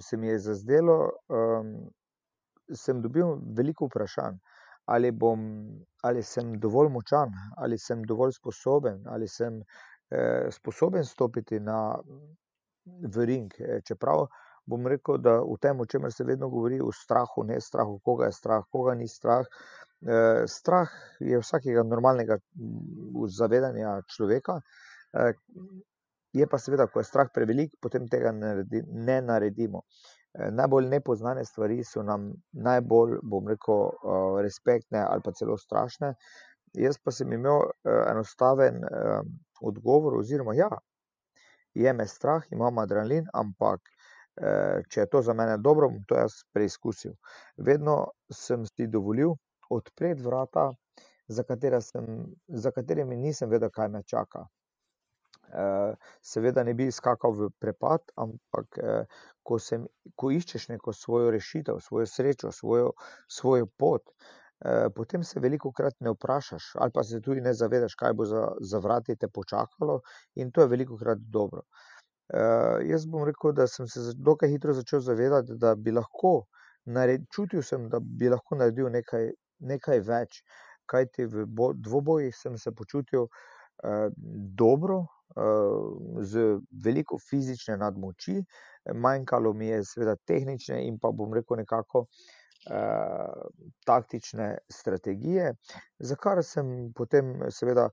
se 0.00 0.16
mi 0.16 0.28
je 0.28 0.38
zazdelo, 0.50 0.98
da 2.68 2.76
sem 2.76 3.02
dobil 3.02 3.36
veliko 3.56 3.86
vprašanj. 3.86 4.38
ali, 4.86 5.10
bom, 5.10 5.40
ali 6.02 6.22
sem 6.22 6.52
dovolj 6.62 6.88
močan, 6.94 7.32
ali 7.56 7.78
sem 7.78 8.04
dovolj 8.06 8.32
sposoben, 8.36 9.00
ali 9.10 9.26
sem 9.28 9.56
eh, 10.10 10.46
sposoben 10.50 11.04
stopiti 11.04 11.58
na, 11.60 11.98
v 13.14 13.24
ring. 13.26 13.50
Čeprav 13.84 14.26
bom 14.66 14.86
rekel, 14.86 15.18
da 15.22 15.38
v 15.40 15.56
tem, 15.62 15.80
o 15.80 15.86
čemer 15.86 16.12
se 16.12 16.24
vedno 16.24 16.48
govori, 16.50 16.80
o 16.82 16.90
strahu, 16.92 17.44
ne 17.46 17.60
strahu, 17.60 17.98
koga 18.04 18.26
je 18.26 18.32
strah, 18.32 18.64
koga 18.72 18.94
ni 18.94 19.08
strah. 19.08 19.46
Eh, 20.06 20.44
strah 20.46 20.90
je 21.20 21.38
vsakega 21.40 21.82
normalnega 21.82 22.36
zavedanja 23.38 24.00
človeka. 24.16 24.60
Eh, 25.14 25.32
je 26.36 26.46
pa 26.46 26.58
seveda, 26.58 26.86
ko 26.86 27.00
je 27.00 27.08
strah 27.08 27.30
prevelik, 27.34 27.78
potem 27.80 28.08
tega 28.08 28.32
ne 28.32 29.20
naredimo. 29.22 29.82
Eh, 30.34 30.50
najbolj 30.50 30.90
nepoznane 30.92 31.44
stvari 31.44 31.80
so 31.84 32.02
nam 32.02 32.32
najbolj, 32.52 33.20
bom 33.22 33.48
rekel, 33.48 33.88
respektne 34.44 35.00
ali 35.06 35.24
pa 35.24 35.32
celo 35.32 35.56
strašne. 35.56 36.12
Jaz 36.76 36.98
pa 37.00 37.10
sem 37.14 37.32
imel 37.32 37.70
enostaven 37.86 38.82
odgovor, 39.64 40.18
oziroma 40.18 40.52
ja, 40.54 40.68
je 41.72 41.92
me 41.92 42.04
strah, 42.06 42.44
imam 42.52 42.78
adrenalin, 42.78 43.24
ampak 43.32 43.80
če 44.90 45.00
je 45.00 45.08
to 45.10 45.22
za 45.22 45.34
mene 45.34 45.56
dobro, 45.58 45.88
bom 45.88 46.04
to 46.08 46.18
jaz 46.18 46.42
preizkusil. 46.52 47.14
Vedno 47.56 48.12
sem 48.32 48.66
si 48.66 48.86
dovolil 48.86 49.34
odpreti 49.70 50.22
vrata, 50.22 50.70
za 51.28 51.42
sem, 51.80 52.26
za 52.48 52.70
katerimi 52.70 53.16
nisem 53.16 53.50
vedel, 53.50 53.70
kaj 53.70 53.88
me 53.88 54.02
čaka. 54.02 54.46
Seveda 56.22 56.62
ne 56.64 56.74
bi 56.74 56.90
skakal 56.92 57.32
v 57.32 57.50
prepad, 57.58 58.02
ampak 58.16 58.78
ko 59.42 59.58
sem, 59.58 59.86
ko 60.14 60.30
iščeš 60.30 60.68
neko 60.68 60.92
svojo 60.92 61.30
rešitev, 61.30 61.78
svojo 61.80 62.06
srečo, 62.06 62.52
svojo, 62.52 62.92
svojo 63.28 63.66
pot, 63.66 64.02
potem 64.94 65.24
se 65.24 65.40
velikokrat 65.40 65.94
ne 66.00 66.10
vprašaš 66.10 66.70
ali 66.80 66.90
pa 66.94 67.02
se 67.04 67.20
tudi 67.20 67.40
ne 67.40 67.52
zavedaš, 67.54 67.94
kaj 67.94 68.12
bo 68.12 68.24
za, 68.24 68.48
za 68.60 68.78
vrati 68.78 69.16
te 69.16 69.28
počakalo, 69.28 70.00
in 70.34 70.50
to 70.50 70.60
je 70.60 70.72
velikokrat 70.72 71.18
dobro. 71.18 71.62
Jaz 72.86 73.06
bom 73.06 73.24
rekel, 73.24 73.52
da 73.52 73.66
sem 73.70 73.86
se 73.88 74.00
dokaj 74.16 74.50
hitro 74.50 74.72
začel 74.74 75.00
zavedati, 75.00 75.54
da 75.54 75.74
bi 75.74 75.92
lahko 75.92 76.46
čutil 77.34 77.62
sem, 77.62 77.88
da 77.88 78.00
bi 78.00 78.28
lahko 78.28 78.56
naredil 78.56 78.90
nekaj, 78.90 79.30
nekaj 79.60 80.00
več, 80.00 80.42
kajti 80.86 81.26
v 81.26 81.46
dvobojih 81.74 82.34
sem 82.34 82.58
se 82.58 82.72
počutil 82.72 83.28
dobro, 84.58 85.04
z 86.22 86.42
veliko 86.84 87.18
fizične 87.18 87.76
nadmoči, 87.76 88.38
manjkalo 88.94 89.52
mi 89.52 89.66
je 89.68 89.82
seveda 89.84 90.14
tehnične 90.26 90.86
in 90.86 90.98
pa, 90.98 91.10
bom 91.10 91.34
rekel, 91.34 91.58
nekako 91.60 92.06
taktične 93.86 94.58
strategije, 94.72 95.52
za 95.98 96.16
kar 96.16 96.42
sem 96.44 96.92
potem 96.94 97.34
seveda 97.50 97.90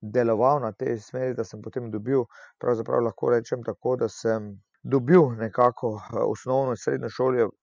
deloval 0.00 0.60
na 0.60 0.72
tej 0.72 0.98
smeri, 0.98 1.34
da 1.34 1.44
sem 1.44 1.62
potem 1.62 1.90
dobil, 1.90 2.24
pravzaprav 2.58 3.04
lahko 3.04 3.30
rečem 3.30 3.62
tako, 3.64 3.96
da 3.96 4.08
sem 4.08 4.54
dobil 4.82 5.30
nekako 5.36 6.00
osnovno 6.24 6.72
in 6.72 6.76
srednjo 6.80 7.10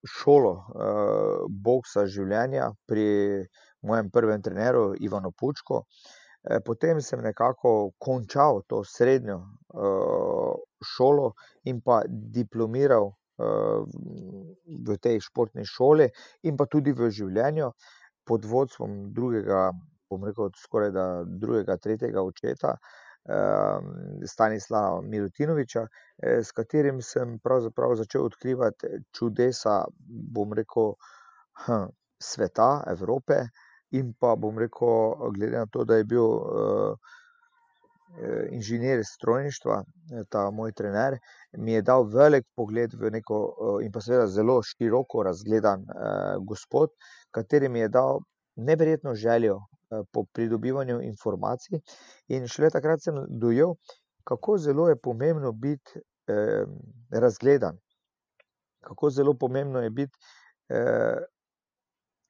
šolo 0.06 0.53
boksa 1.50 2.06
življenja 2.06 2.70
pri 2.86 3.46
mojem 3.82 4.12
prvem 4.13 4.41
trenerju, 4.41 4.96
Ivanu 5.00 5.32
Pučku. 5.32 5.82
Potem 6.65 7.01
sem 7.01 7.22
nekako 7.22 7.91
končal 8.00 8.62
to 8.67 8.84
srednjo 8.86 9.41
šolo 10.96 11.34
in 11.65 11.82
pa 11.82 12.03
diplomiral 12.08 13.12
v 13.38 14.98
tej 15.01 15.20
športni 15.22 15.65
šoli 15.65 16.08
in 16.44 16.58
pa 16.58 16.65
tudi 16.65 16.94
v 16.94 17.10
življenju 17.10 17.72
pod 18.27 18.46
vodstvom 18.46 19.13
drugega, 19.13 19.72
bom 20.10 20.24
rekel, 20.26 20.50
skorajda 20.56 21.24
drugega, 21.28 21.78
tretjega 21.78 22.24
očeta, 22.24 22.78
Stanislava 24.26 25.02
Milutinoviča, 25.04 25.82
s 26.24 26.52
katerim 26.56 27.02
sem 27.04 27.40
pravzaprav 27.44 27.98
začel 28.00 28.24
odkrivati 28.30 29.02
čudesa, 29.12 29.82
bom 30.08 30.54
rekel, 30.56 30.94
sveta, 32.24 32.70
Evrope, 32.88 33.42
in 33.92 34.14
pa, 34.20 34.36
bom 34.40 34.60
rekel, 34.60 35.32
glede 35.36 35.58
na 35.58 35.66
to, 35.72 35.84
da 35.84 36.00
je 36.00 36.08
bil 36.08 36.40
inženir 38.52 39.04
strojništva, 39.06 39.84
ta 40.30 40.50
moj 40.52 40.72
trener, 40.72 41.18
mi 41.58 41.74
je 41.74 41.82
dal 41.82 42.08
velik 42.08 42.46
vpogled 42.54 42.94
v 42.96 43.12
neko 43.12 43.40
in 43.84 43.92
pa 43.92 44.02
seveda 44.02 44.28
zelo 44.32 44.62
široko 44.64 45.24
razgledan 45.28 45.84
gospod, 46.48 46.96
kateri 47.32 47.70
mi 47.70 47.84
je 47.84 47.90
dal 47.90 48.22
neverjetno 48.56 49.14
željo 49.16 49.60
po 50.12 50.24
pridobivanju 50.34 51.01
informacij. 51.01 51.79
In 52.27 52.48
šele 52.48 52.70
takrat 52.74 53.03
sem 53.03 53.20
dojel, 53.29 53.75
kako 54.27 54.58
zelo 54.58 54.89
je 54.89 55.00
pomembno 55.00 55.51
biti 55.51 56.01
razgledan, 57.12 57.77
kako 58.84 59.10
zelo 59.10 59.34
pomembno 59.34 59.82
je 59.82 59.89
biti 59.89 60.17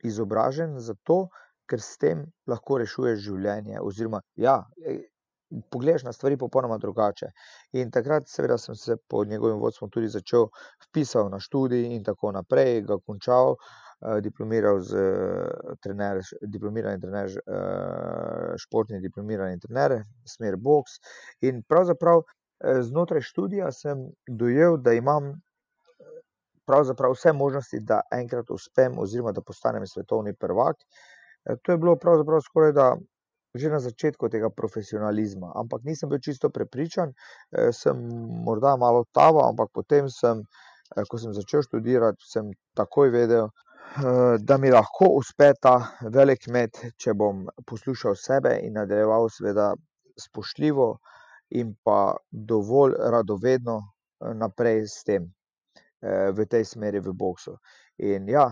izobražen, 0.04 0.80
zato 0.80 1.28
ker 1.68 1.82
s 1.82 1.98
tem 1.98 2.22
lahko 2.48 2.78
rešuješ 2.78 3.20
življenje 3.26 3.82
oziroma, 3.82 4.22
ja, 4.40 4.62
pogledaš 5.72 6.04
na 6.04 6.14
stvari 6.14 6.38
popolnoma 6.38 6.78
drugače. 6.78 7.32
In 7.80 7.92
takrat 7.92 8.28
seveda 8.30 8.58
sem 8.62 8.76
se 8.76 8.98
pod 9.10 9.28
njegovim 9.28 9.60
vodstvom 9.60 9.90
tudi 9.92 10.08
začel, 10.12 10.48
vpisal 10.88 11.30
na 11.32 11.40
študij 11.40 11.96
in 11.96 12.04
tako 12.04 12.32
naprej, 12.36 12.82
ga 12.88 13.00
končal, 13.06 13.56
diplomiral 14.22 14.82
s 14.82 14.94
diplomirani 16.42 17.02
trener 17.02 17.32
športni 18.62 19.02
diplomirani 19.02 19.60
trener, 19.60 20.04
smer 20.26 20.58
boks. 20.58 21.00
In 21.42 21.64
pravzaprav 21.68 22.24
znotraj 22.62 23.22
študija 23.22 23.72
sem 23.72 24.08
dojel, 24.30 24.78
da 24.78 24.94
imam 24.94 25.34
pravzaprav 26.68 27.14
vse 27.16 27.34
možnosti, 27.34 27.80
da 27.80 28.02
enkrat 28.12 28.50
uspem 28.52 28.98
oziroma 29.00 29.32
da 29.32 29.42
postanem 29.42 29.86
svetovni 29.88 30.34
prvak. 30.36 30.76
To 31.64 31.72
je 31.72 31.78
bilo 31.78 31.96
pravzaprav 31.96 32.42
skorajda 32.42 32.96
že 33.58 33.70
na 33.74 33.80
začetku 33.80 34.30
tega 34.30 34.50
profesionalizma, 34.54 35.50
ampak 35.56 35.82
nisem 35.88 36.10
bil 36.12 36.20
čisto 36.22 36.50
prepričan, 36.54 37.14
sem 37.74 37.98
morda 38.46 38.76
malo 38.78 39.06
taval, 39.16 39.48
ampak 39.50 39.72
potem 39.74 40.12
sem, 40.14 40.44
ko 41.10 41.18
sem 41.18 41.34
začel 41.34 41.64
študirati, 41.66 42.22
sem 42.22 42.52
takoj 42.78 43.10
vedel, 43.10 43.50
da 44.40 44.58
mi 44.58 44.70
lahko 44.72 45.06
uspe 45.18 45.52
ta 45.62 45.76
velik 46.14 46.48
met, 46.54 46.80
če 46.98 47.14
bom 47.14 47.46
poslušal 47.66 48.16
sebe 48.20 48.58
in 48.64 48.76
nadaljeval 48.78 49.30
seveda 49.32 49.72
spoštljivo 50.20 50.90
in 51.60 51.74
pa 51.84 52.18
dovolj 52.32 52.98
radovedno 53.14 53.78
naprej 54.36 54.84
s 54.88 55.04
tem, 55.08 55.30
v 56.02 56.46
tej 56.46 56.66
smeri 56.66 57.00
v 57.00 57.14
boksu. 57.14 57.56
In 57.98 58.28
ja, 58.30 58.50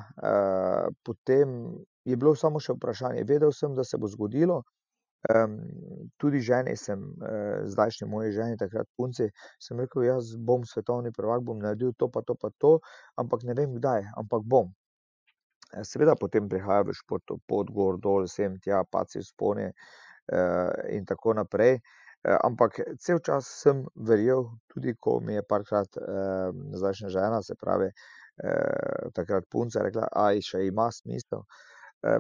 potem 1.04 1.76
je 2.06 2.16
bilo 2.18 2.36
samo 2.36 2.62
še 2.62 2.74
vprašanje, 2.78 3.26
vedel 3.30 3.54
sem, 3.54 3.76
da 3.76 3.84
se 3.84 3.98
bo 3.98 4.08
zgodilo, 4.10 4.62
tudi 6.22 6.42
ženi 6.42 6.78
sem, 6.78 7.02
zdajšnji 7.66 8.08
moji 8.10 8.32
ženi, 8.32 8.58
takrat 8.58 8.88
punci, 8.98 9.30
sem 9.60 9.80
rekel: 9.82 10.06
"Jaz 10.06 10.36
bom 10.38 10.66
svetovni 10.66 11.12
prvak, 11.12 11.42
bom 11.44 11.60
naredil 11.60 11.94
to 11.98 12.10
pa 12.10 12.22
to 12.22 12.36
pa 12.36 12.50
to, 12.58 12.80
ampak 13.18 13.44
ne 13.44 13.54
vem, 13.54 13.78
kdaj, 13.78 14.10
ampak 14.18 14.46
bom." 14.46 14.74
Seveda 15.84 16.16
potem 16.16 16.50
prihaja 16.50 16.86
v 16.88 16.94
športu 16.96 17.40
pot 17.48 17.70
gor, 17.74 17.98
dol, 18.00 18.28
sem, 18.28 18.60
tja, 18.64 18.84
padci, 18.92 19.20
vzponi, 19.20 19.70
in 20.96 21.06
tako 21.06 21.34
naprej. 21.34 21.80
Ampak 22.26 22.80
cel 23.00 23.20
čas 23.22 23.46
sem 23.62 23.84
verjel, 23.96 24.48
tudi 24.74 24.96
ko 24.98 25.20
mi 25.22 25.36
je 25.36 25.44
parkrat 25.46 26.00
zdajšnja 26.74 27.10
žena, 27.14 27.42
se 27.46 27.54
pravi, 27.62 27.92
takrat 29.14 29.46
punca 29.52 29.84
rekla: 29.86 30.08
"A 30.12 30.32
še 30.42 30.66
ima 30.66 30.90
smisel?" 30.92 31.46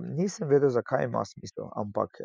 Nisem 0.01 0.47
vedel, 0.49 0.69
zakaj 0.69 1.05
ima 1.05 1.25
smisel, 1.25 1.69
ampak 1.75 2.21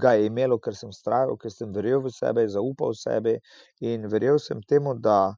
ga 0.00 0.12
je 0.12 0.26
imelo, 0.26 0.58
ker 0.58 0.76
sem 0.76 0.90
vztrajal, 0.90 1.36
ker 1.36 1.50
sem 1.52 1.72
verjel 1.74 2.00
v 2.04 2.12
sebe, 2.14 2.46
zaupal 2.48 2.94
sebi 2.94 3.36
in 3.80 4.06
verjel 4.08 4.38
sem 4.38 4.60
temu, 4.62 4.94
da 4.94 5.34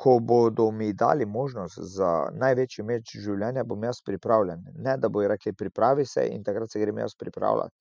ko 0.00 0.18
bodo 0.18 0.70
mi 0.70 0.92
dali 0.92 1.26
možnost 1.26 1.78
za 1.96 2.10
največji 2.32 2.84
met 2.88 3.10
življenja, 3.24 3.64
bom 3.68 3.82
jaz 3.84 4.00
pripravljen. 4.06 4.62
Ne 4.86 4.96
da 4.96 5.10
bojo 5.12 5.28
rekli: 5.28 5.52
"Pripravi 5.52 6.06
se," 6.06 6.24
in 6.32 6.44
takrat 6.44 6.72
se 6.72 6.80
grem 6.80 7.02
jaz 7.02 7.14
pripravljat. 7.20 7.72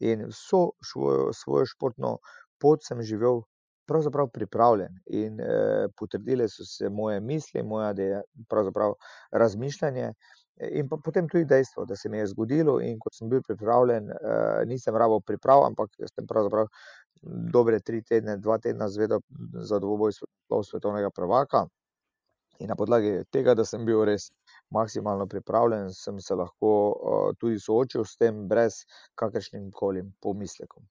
In 0.00 0.24
vso 0.30 0.62
svojo, 0.92 1.32
svojo 1.36 1.66
športno 1.74 2.16
pot 2.60 2.84
sem 2.88 3.02
živel 3.02 3.42
pravzaprav 3.86 4.32
pripravljen 4.34 4.96
in 5.20 5.36
potrdile 6.00 6.48
so 6.48 6.64
se 6.66 6.88
moje 6.90 7.20
misli, 7.20 7.62
moja 7.62 7.92
pravzaprav 8.48 8.96
razmišljanje 9.32 10.12
in 10.56 10.88
pa 10.88 10.96
potem 11.04 11.28
tudi 11.28 11.44
dejstvo, 11.44 11.84
da 11.84 11.96
se 11.96 12.08
mi 12.08 12.18
je 12.18 12.26
zgodilo, 12.32 12.78
in 12.80 12.98
ko 12.98 13.10
sem 13.12 13.28
bil 13.28 13.42
pripravljen, 13.46 14.08
nisem 14.66 14.96
rabil 14.96 15.20
priprav, 15.26 15.66
ampak 15.66 15.92
sem 16.14 16.26
pravzaprav 16.26 16.70
dobre 17.26 17.80
tri 17.80 18.02
tedne, 18.02 18.36
dva 18.36 18.58
tedna 18.58 18.86
izvedel 18.86 19.20
za 19.62 19.78
dvoboj 19.78 20.12
svetovnega 20.64 21.10
prvaka. 21.10 21.66
In 22.60 22.68
na 22.68 22.76
podlagi 22.76 23.24
tega, 23.30 23.54
da 23.54 23.64
sem 23.64 23.84
bil 23.84 24.04
res 24.08 24.30
maksimalno 24.70 25.26
pripravljen, 25.26 25.90
sem 25.94 26.20
se 26.20 26.34
lahko 26.34 26.70
tudi 27.38 27.58
soočil 27.60 28.04
s 28.04 28.16
tem, 28.16 28.48
brez 28.48 28.82
kakršnim 29.14 29.70
koli 29.70 30.02
pomislekom. 30.22 30.82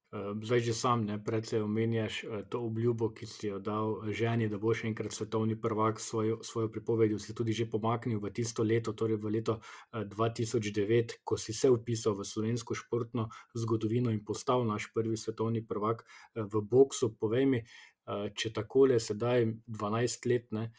Zdaj, 0.44 0.60
že 0.60 0.74
sam, 0.74 1.06
ne, 1.06 1.18
predvsej 1.24 1.62
omenjaš 1.62 2.22
to 2.50 2.62
obljubo, 2.66 3.10
ki 3.12 3.28
si 3.28 3.48
jo 3.48 3.60
dal 3.60 4.00
ženi, 4.16 4.48
da 4.50 4.58
boš 4.58 4.86
enkrat 4.88 5.12
svetovni 5.12 5.60
prvak, 5.62 6.00
svojo, 6.00 6.40
svojo 6.44 6.72
pripovedjo 6.72 7.20
si 7.20 7.36
tudi 7.36 7.54
že 7.54 7.70
pomaknil 7.70 8.20
v 8.20 8.32
tisto 8.32 8.64
leto, 8.64 8.94
torej 8.94 9.20
v 9.20 9.36
leto 9.40 9.60
2009, 9.92 11.20
ko 11.24 11.38
si 11.38 11.54
se 11.54 11.70
upisal 11.70 12.16
v 12.16 12.24
slovensko 12.26 12.76
športno 12.76 13.30
zgodovino 13.54 14.12
in 14.12 14.24
postal 14.26 14.64
naš 14.66 14.88
prvi 14.96 15.18
svetovni 15.18 15.66
prvak 15.68 16.06
v 16.36 16.62
boksu. 16.62 17.12
Povej 17.20 17.46
mi, 17.46 17.60
če 18.08 18.54
takole, 18.54 19.00
sedaj 19.00 19.46
12 19.68 20.30
let 20.32 20.52
ne, 20.52 20.72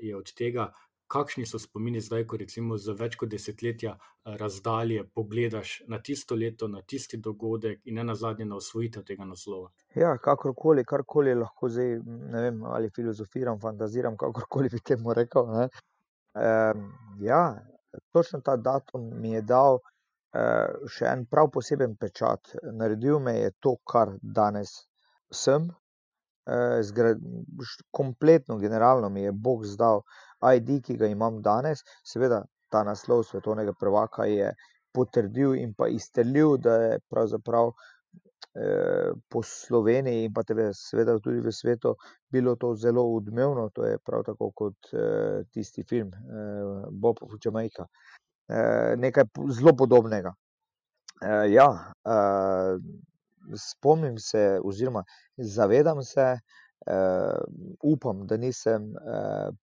je 0.00 0.16
od 0.16 0.32
tega, 0.36 0.70
kakšni 1.10 1.46
so 1.46 1.58
spomini 1.58 2.00
zdaj, 2.00 2.24
ko 2.30 2.38
recimo 2.38 2.76
za 2.78 2.94
več 2.94 3.16
kot 3.18 3.30
desetletja 3.32 3.96
razdalje 4.40 5.04
pogledaš 5.14 5.72
na 5.90 5.98
tisto 5.98 6.36
leto, 6.38 6.68
na 6.68 6.82
tisti 6.82 7.18
dogodek 7.18 7.80
in 7.84 7.98
ne 7.98 8.04
nazadnje 8.04 8.46
na 8.46 8.58
osvojitev 8.60 9.04
tega 9.08 9.26
naslova? 9.26 9.70
Ja, 9.98 10.12
kakorkoli, 10.22 10.84
karkoli 10.86 11.34
lahko 11.34 11.70
zdaj, 11.72 11.96
ne 12.04 12.44
vem, 12.46 12.62
ali 12.64 12.92
filozofiram, 12.94 13.58
fantaziram, 13.62 14.16
kakorkoli 14.20 14.70
bi 14.72 14.82
temu 14.92 15.14
rekel. 15.16 15.50
Ne. 15.56 15.68
Ja, 17.26 17.42
točno 18.14 18.40
ta 18.46 18.56
datum 18.56 19.10
mi 19.20 19.34
je 19.34 19.42
dal 19.42 19.80
še 20.94 21.10
en 21.10 21.26
prav 21.26 21.50
poseben 21.50 21.96
pečat. 21.98 22.54
Naredil 22.78 23.18
me 23.18 23.34
je 23.40 23.50
to, 23.58 23.74
kar 23.82 24.14
danes 24.22 24.76
sem. 25.34 25.70
kompletno, 27.90 28.56
generalno 28.58 29.08
mi 29.08 29.22
je 29.22 29.32
Bog 29.32 29.64
izdal 29.64 30.02
ID, 30.42 30.80
ki 30.82 30.96
ga 30.96 31.06
imam 31.06 31.42
danes. 31.42 31.84
Seveda 32.04 32.42
ta 32.70 32.84
naslov 32.86 33.24
svetovnega 33.28 33.72
prvaka 33.80 34.26
je 34.30 34.52
potrdil 34.94 35.54
in 35.54 35.74
pa 35.74 35.88
izstrelil, 35.88 36.56
da 36.58 36.76
je 36.82 37.00
pravzaprav 37.10 37.72
po 39.30 39.42
Sloveniji 39.46 40.24
in 40.24 40.32
pa 40.34 40.42
seveda 40.74 41.18
tudi 41.22 41.40
v 41.40 41.52
svetu 41.52 41.94
bilo 42.28 42.56
to 42.56 42.74
zelo 42.74 43.04
odmevno. 43.14 43.68
To 43.74 43.84
je 43.86 43.98
prav 43.98 44.24
tako 44.26 44.50
kot 44.50 44.90
tisti 45.52 45.84
film 45.84 46.10
Bob 46.90 47.22
of 47.22 47.38
Jamaica. 47.44 47.86
nekaj 48.96 49.24
zelo 49.50 49.76
podobnega. 49.76 50.34
ja, 51.50 51.92
spomnim 53.56 54.18
se 54.18 54.60
oziroma 54.64 55.04
zavedam 55.36 56.02
se, 56.02 56.38
upam, 57.82 58.26
da 58.26 58.36
nisem 58.36 58.92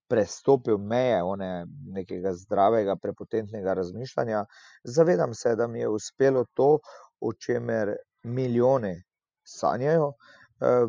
prestopil 0.07 0.77
meje 0.77 1.21
nekega 1.93 2.33
zdravega, 2.33 2.95
prepotentnega 2.95 3.74
razmišljanja. 3.74 4.45
Zavedam 4.83 5.33
se, 5.33 5.55
da 5.55 5.67
mi 5.67 5.79
je 5.79 5.89
uspelo 5.89 6.45
to, 6.53 6.79
o 7.19 7.33
čemer 7.33 7.95
milijoni 8.24 9.03
sanjajo. 9.43 10.13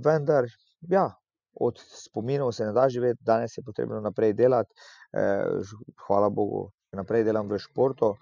vendar, 0.05 0.45
ja, 0.81 1.15
od 1.55 1.79
spominov 1.79 2.53
se 2.53 2.65
ne 2.65 2.73
da 2.73 2.89
živeti, 2.89 3.25
danes 3.25 3.59
je 3.59 3.63
potrebno 3.63 4.01
naprej 4.01 4.33
delati. 4.33 4.75
hvala 6.07 6.29
bogu, 6.31 6.71
naprej 6.93 7.25
delam 7.25 7.49
v 7.49 7.59
športu. 7.59 8.15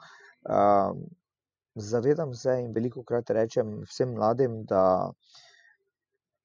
zavedam 1.74 2.34
se 2.34 2.60
in 2.60 2.72
velikokrat 2.72 3.30
rečem 3.30 3.82
vsem 3.84 4.14
mladim, 4.14 4.64
da 4.64 5.10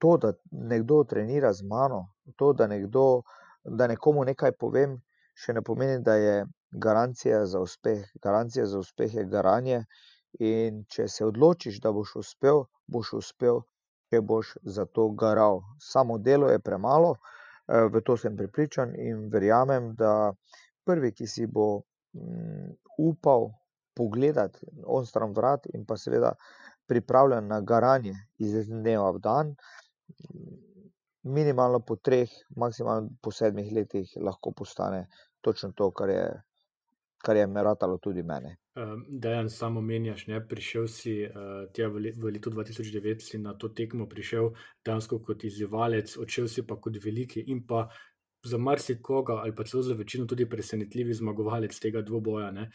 to, 0.01 0.15
da 0.17 0.33
nekdo 0.51 1.03
trenira 1.03 1.53
z 1.53 1.67
mano, 1.69 2.07
to, 2.35 2.53
da 2.53 2.67
nekdo, 2.67 3.21
da 3.63 3.87
nekomu 3.87 4.25
nekaj 4.25 4.55
povem, 4.59 4.97
še 5.37 5.53
ne 5.53 5.61
pomeni, 5.61 6.01
da 6.03 6.17
je 6.17 6.37
garancija 6.71 7.45
za 7.45 7.61
uspeh. 7.61 8.07
Garancija 8.23 8.65
za 8.65 8.81
uspeh 8.81 9.13
je 9.15 9.27
garanje, 9.29 9.83
in 10.39 10.83
če 10.87 11.07
se 11.07 11.25
odločiš, 11.25 11.79
da 11.83 11.91
boš 11.91 12.15
uspel, 12.23 12.63
boš 12.87 13.13
uspel, 13.19 13.61
če 14.11 14.21
boš 14.21 14.55
za 14.63 14.85
to 14.85 15.09
garal. 15.09 15.61
Samo 15.79 16.17
delo 16.17 16.49
je 16.49 16.59
premalo, 16.59 17.15
v 17.67 18.01
to 18.05 18.17
sem 18.17 18.35
prepričan 18.37 18.95
in 18.95 19.27
verjamem, 19.31 19.93
da 19.95 20.33
prvi, 20.85 21.11
ki 21.11 21.27
si 21.27 21.47
bo 21.47 21.83
upal 22.97 23.51
pogledati 23.95 24.67
onstran 24.83 25.33
vrat 25.35 25.67
in 25.73 25.85
pa 25.85 25.97
seveda 25.97 26.33
pripravljen 26.87 27.47
na 27.47 27.61
garanje 27.61 28.13
iz 28.39 28.67
dneva 28.67 29.11
v 29.15 29.19
dan, 29.23 29.53
minimalno 31.23 31.79
po 31.79 31.95
treh, 31.95 32.29
maksimalno 32.57 33.09
po 33.21 33.31
sedmih 33.31 33.71
letih 33.73 34.09
lahko 34.17 34.51
postane 34.51 35.07
točno 35.41 35.71
to, 35.75 35.91
kar 35.91 36.09
je, 36.09 36.25
kar 37.17 37.37
je 37.37 37.47
ratalo 37.53 37.97
tudi 37.97 38.23
meni. 38.23 38.55
Dejan, 39.07 39.49
sam 39.49 39.77
omenjaš, 39.77 40.27
ne, 40.27 40.39
prišel 40.47 40.87
si 40.87 41.15
tja 41.73 41.89
v 41.91 42.13
v 42.15 42.31
letu 42.31 42.49
dva 42.49 42.63
tisoč 42.63 42.91
devet 42.93 43.21
si 43.21 43.37
na 43.37 43.53
to 43.53 43.69
tekmo 43.69 44.07
prišel 44.09 44.53
dejansko 44.85 45.19
kot 45.19 45.43
izzivalec, 45.43 46.15
odšel 46.17 46.47
si 46.47 46.63
pa 46.67 46.79
kot 46.79 46.97
veliki 47.03 47.43
in 47.51 47.65
pa 47.67 47.89
za 48.43 48.57
marsikoga 48.57 49.33
ali 49.33 49.55
pa 49.55 49.63
celo 49.63 49.83
za 49.83 49.93
večino 49.93 50.25
tudi 50.25 50.49
presenetljivi 50.49 51.13
zmagovalec 51.13 51.79
tega 51.79 52.01
dvoboja, 52.01 52.51
ne. 52.51 52.71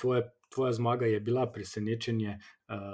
tvoje, 0.00 0.22
tvoja 0.54 0.72
zmaga 0.72 1.06
je 1.06 1.20
bila 1.20 1.46
presenečenje 1.52 2.38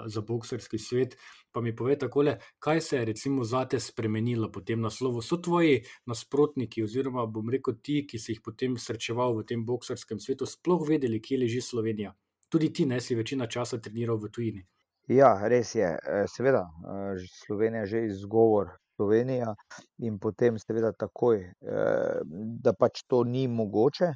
za 0.06 0.20
boksarski 0.20 0.78
svet. 0.78 1.16
Pa 1.52 1.60
mi 1.60 1.76
povej 1.76 1.98
takole, 1.98 2.38
kaj 2.58 2.80
se 2.80 2.96
je 2.96 3.04
recimo 3.04 3.44
zate 3.44 3.80
spremenilo 3.80 4.50
po 4.52 4.60
tem 4.60 4.80
naslovu? 4.80 5.22
So 5.22 5.36
tvoji 5.36 5.82
nasprotniki 6.06 6.82
oziroma, 6.82 7.26
bom 7.26 7.50
rekel, 7.50 7.74
ti, 7.82 8.04
ki 8.06 8.18
si 8.18 8.32
jih 8.32 8.42
potem 8.44 8.76
srečeval 8.78 9.34
v 9.38 9.46
tem 9.46 9.64
boksarskem 9.66 10.20
svetu, 10.20 10.46
sploh 10.46 10.84
vedeli, 10.88 11.20
kje 11.20 11.38
leži 11.38 11.60
Slovenija? 11.60 12.14
Tudi 12.48 12.72
ti, 12.72 12.86
ne, 12.86 13.00
si 13.00 13.14
večino 13.14 13.46
časa 13.46 13.78
treniral 13.78 14.18
v 14.18 14.30
tujini. 14.30 14.62
Ja, 15.10 15.32
res 15.48 15.74
je, 15.74 15.90
seveda, 16.30 16.68
Slovenija 17.46 17.82
je 17.82 17.86
že 17.86 18.04
izgovor 18.06 18.76
Slovenija 19.00 19.54
in 20.04 20.20
potem 20.20 20.60
seveda 20.60 20.92
takoj, 20.92 21.40
da 22.60 22.76
pač 22.76 23.04
to 23.08 23.24
ni 23.24 23.48
mogoče. 23.48 24.12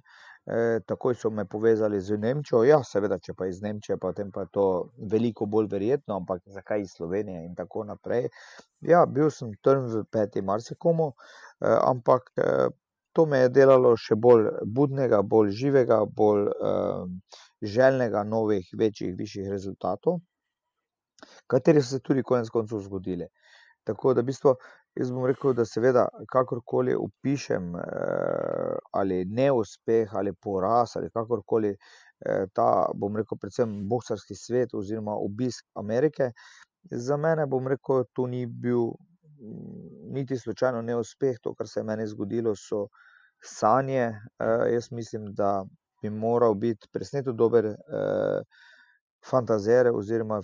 takoj 0.86 1.14
so 1.16 1.30
me 1.30 1.44
povezali 1.48 2.00
z 2.00 2.18
Nemčijo, 2.20 2.64
ja, 2.68 2.82
seveda, 2.84 3.16
če 3.18 3.32
pa 3.32 3.46
iz 3.48 3.62
Nemčije, 3.64 3.96
potem 3.96 4.28
pa 4.32 4.44
je 4.44 4.50
to 4.52 4.64
veliko 5.10 5.46
bolj 5.48 5.70
verjetno, 5.72 6.18
ampak 6.20 6.42
zakaj 6.52 6.84
iz 6.84 6.92
Slovenije 6.98 7.46
in 7.46 7.54
tako 7.56 7.84
naprej. 7.88 8.28
Ja, 8.84 9.06
bil 9.06 9.30
sem 9.32 9.54
trn 9.64 9.88
v 9.88 10.04
peti 10.12 10.42
marsikomu, 10.44 11.14
ampak 11.64 12.28
to 13.16 13.24
me 13.26 13.38
je 13.46 13.54
delalo 13.56 13.94
še 13.96 14.18
bolj 14.20 14.50
budnega, 14.66 15.22
bolj 15.22 15.54
živega, 15.62 16.02
bolj 16.04 16.50
željnega 17.64 18.24
novih, 18.28 18.68
večjih, 18.76 19.16
višjih 19.16 19.48
rezultatov, 19.48 20.20
kateri 21.48 21.80
so 21.80 21.96
se 21.96 22.04
tudi 22.04 22.22
konec 22.22 22.52
koncev 22.52 22.84
zgodili. 22.84 23.30
Tako 23.84 24.14
da 24.14 24.22
v 24.22 24.30
bistvu 24.30 24.54
jaz 24.96 25.10
bom 25.12 25.26
rekel, 25.26 25.52
da 25.54 25.64
seveda 25.68 26.06
kakorkoli 26.32 26.94
opišem 26.94 27.72
ali 28.92 29.24
neuspeh 29.24 30.14
ali 30.16 30.32
poraz 30.32 30.96
ali 30.96 31.10
kakorkoli 31.10 31.74
ta, 32.54 32.68
bom 32.94 33.16
rekel, 33.16 33.38
predvsem 33.40 33.74
boksarski 33.88 34.34
svet 34.34 34.74
oziroma 34.74 35.16
obisk 35.20 35.66
Amerike, 35.74 36.30
za 36.90 37.16
mene, 37.16 37.46
bom 37.46 37.68
rekel, 37.68 38.04
to 38.12 38.26
ni 38.26 38.46
bil 38.46 38.92
niti 40.14 40.38
slučajno 40.38 40.82
neuspeh, 40.82 41.36
to, 41.42 41.54
kar 41.54 41.68
se 41.68 41.80
je 41.80 41.84
meni 41.84 42.06
zgodilo, 42.06 42.54
so 42.56 42.86
sanje. 43.44 44.12
jaz 44.72 44.92
mislim, 44.92 45.32
da 45.34 45.64
bi 46.02 46.10
moral 46.10 46.54
biti 46.54 46.88
presneto 46.92 47.32
dober 47.32 47.74
fantazer 49.24 49.90
oziroma 49.92 50.40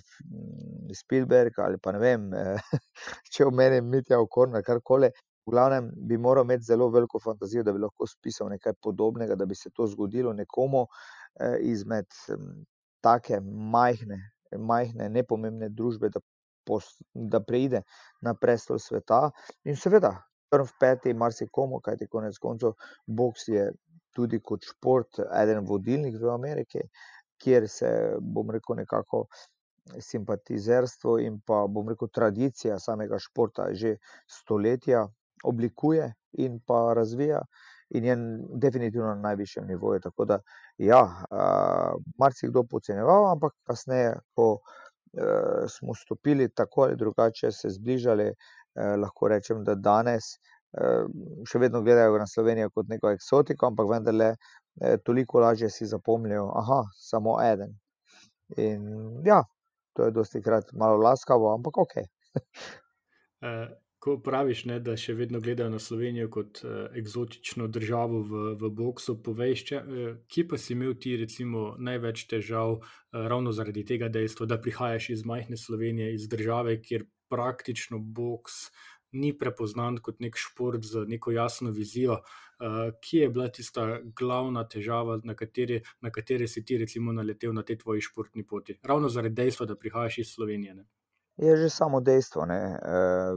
Spielberg 0.95 1.59
ali 1.59 1.77
pa 1.77 1.93
ne 1.95 1.99
vem, 1.99 2.29
če 3.33 3.45
omenim 3.47 3.89
Mitja 3.89 4.19
Okorna, 4.19 4.63
karkoli. 4.65 5.11
V 5.47 5.55
glavnem 5.55 5.87
bi 6.07 6.19
moral 6.21 6.45
imeti 6.45 6.67
zelo 6.67 6.89
veliko 6.93 7.19
fantazijo, 7.19 7.63
da 7.65 7.73
bi 7.73 7.81
lahko 7.81 8.05
spisal 8.07 8.51
nekaj 8.53 8.75
podobnega, 8.81 9.35
da 9.35 9.47
bi 9.49 9.55
se 9.57 9.71
to 9.73 9.87
zgodilo 9.89 10.33
nekomu 10.37 10.85
izmed 11.65 12.05
take 13.01 13.39
majhne, 13.73 14.19
majhne, 14.57 15.09
nepomembne 15.09 15.71
družbe, 15.73 16.11
da 16.13 16.21
da 17.13 17.39
preide 17.39 17.81
na 18.21 18.33
prestol 18.33 18.79
sveta. 18.79 19.29
In 19.65 19.75
seveda 19.75 20.13
trn 20.51 20.67
v 20.67 20.75
peti 20.79 21.13
marsikomu, 21.13 21.79
kajti 21.81 22.07
konec 22.07 22.37
koncev 22.37 22.75
boks 23.07 23.47
je 23.47 23.71
tudi 24.15 24.41
kot 24.43 24.65
šport 24.67 25.21
eden 25.41 25.65
vodilnih 25.65 26.17
v 26.19 26.29
Ameriki, 26.33 26.83
kjer 27.43 27.67
se, 27.69 27.89
bom 28.21 28.51
rekel, 28.51 28.75
nekako 28.83 29.25
simpatizerstvo 29.99 31.17
in 31.19 31.39
pa, 31.45 31.65
bom 31.67 31.89
rekel, 31.89 32.09
tradicija 32.13 32.79
samega 32.79 33.19
športa 33.19 33.71
že 33.73 33.95
stoletja 34.29 35.07
oblikuje 35.43 36.13
in 36.37 36.59
pa 36.65 36.93
razvija 36.93 37.41
in 37.91 38.05
je 38.05 38.15
definitivno 38.61 39.07
na 39.07 39.15
najvišjem 39.15 39.65
nivoju, 39.67 39.99
tako 39.99 40.25
da 40.25 40.37
ja, 40.77 41.01
marsikdo 42.19 42.63
podcenjeval, 42.63 43.31
ampak 43.31 43.53
kasneje, 43.67 44.13
ko 44.35 44.59
smo 45.67 45.95
stopili 45.95 46.49
tako 46.55 46.81
ali 46.81 46.95
drugače 46.95 47.51
se 47.51 47.69
zbližali, 47.69 48.31
lahko 48.75 49.27
rečem, 49.27 49.63
da 49.67 49.75
danes 49.75 50.37
še 51.51 51.59
vedno 51.59 51.81
gledajo 51.83 52.15
na 52.17 52.27
Slovenijo 52.27 52.69
kot 52.71 52.87
neko 52.87 53.11
eksotiko, 53.11 53.67
ampak 53.67 53.89
vendarle 53.91 54.29
toliko 55.05 55.39
lažje 55.39 55.69
si 55.69 55.85
zapomnijo, 55.85 56.47
aha, 56.55 56.83
samo 56.97 57.37
eden. 57.43 57.75
In 58.57 58.87
ja, 59.25 59.43
to 59.93 60.05
je 60.05 60.11
dosti 60.11 60.41
krat 60.41 60.73
malo 60.73 60.97
laskavo, 60.97 61.53
ampak 61.55 61.77
ok. 61.77 61.93
Ko 64.01 64.15
praviš, 64.17 64.63
ne, 64.65 64.79
da 64.81 64.95
še 64.97 65.13
vedno 65.13 65.37
gledajo 65.45 65.69
na 65.69 65.77
Slovenijo 65.79 66.25
kot 66.33 66.63
uh, 66.65 66.87
eksotično 66.97 67.67
državo 67.69 68.23
v, 68.25 68.39
v 68.57 68.69
boksu, 68.73 69.13
poveš, 69.21 69.61
če, 69.69 69.81
uh, 69.81 70.15
kje 70.25 70.43
pa 70.49 70.57
si 70.57 70.73
imel 70.73 70.95
ti 70.97 71.13
recimo, 71.21 71.75
največ 71.77 72.23
težav, 72.31 72.79
uh, 72.79 73.27
ravno 73.29 73.53
zaradi 73.53 73.83
tega 73.85 74.09
dejstva, 74.09 74.47
da 74.49 74.57
prihajaš 74.57 75.11
iz 75.13 75.21
majhne 75.29 75.59
Slovenije, 75.61 76.15
iz 76.15 76.25
države, 76.31 76.79
kjer 76.81 77.05
praktično 77.29 78.01
boks 78.01 78.71
ni 79.11 79.33
prepoznan 79.37 79.97
kot 80.03 80.19
nek 80.19 80.37
šport 80.37 80.85
z 80.85 81.05
neko 81.07 81.31
jasno 81.31 81.71
vizijo. 81.71 82.21
Uh, 82.61 82.93
kje 83.01 83.21
je 83.21 83.29
bila 83.29 83.49
tista 83.49 83.85
glavna 84.15 84.67
težava, 84.69 85.19
na 85.23 85.33
kateri, 85.35 85.81
na 86.01 86.11
kateri 86.11 86.47
si 86.47 86.65
ti 86.65 86.77
recimo 86.77 87.13
naletel 87.13 87.53
na 87.53 87.63
tej 87.63 87.81
tvoji 87.81 88.01
športni 88.05 88.45
poti? 88.45 88.77
Ravno 88.83 89.09
zaradi 89.09 89.35
dejstva, 89.35 89.65
da 89.65 89.75
prihajaš 89.75 90.17
iz 90.17 90.33
Slovenije. 90.35 90.75
Ne? 90.75 90.85
je 91.41 91.57
že 91.57 91.69
samo 91.69 91.99
dejstvo. 91.99 92.45
Ne, 92.45 92.61
eh, 92.61 92.77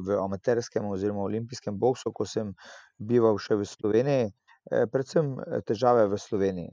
v 0.04 0.18
amaterskem 0.20 0.84
oziroma 0.86 1.22
olimpijskem 1.22 1.78
boksu, 1.78 2.12
ko 2.12 2.26
sem 2.26 2.54
bival 2.98 3.38
še 3.38 3.56
v 3.56 3.64
Sloveniji, 3.64 4.26
eh, 4.70 4.86
predvsem 4.86 5.38
eh, 5.38 5.60
težave 5.66 6.06
v 6.08 6.18
Sloveniji. 6.18 6.72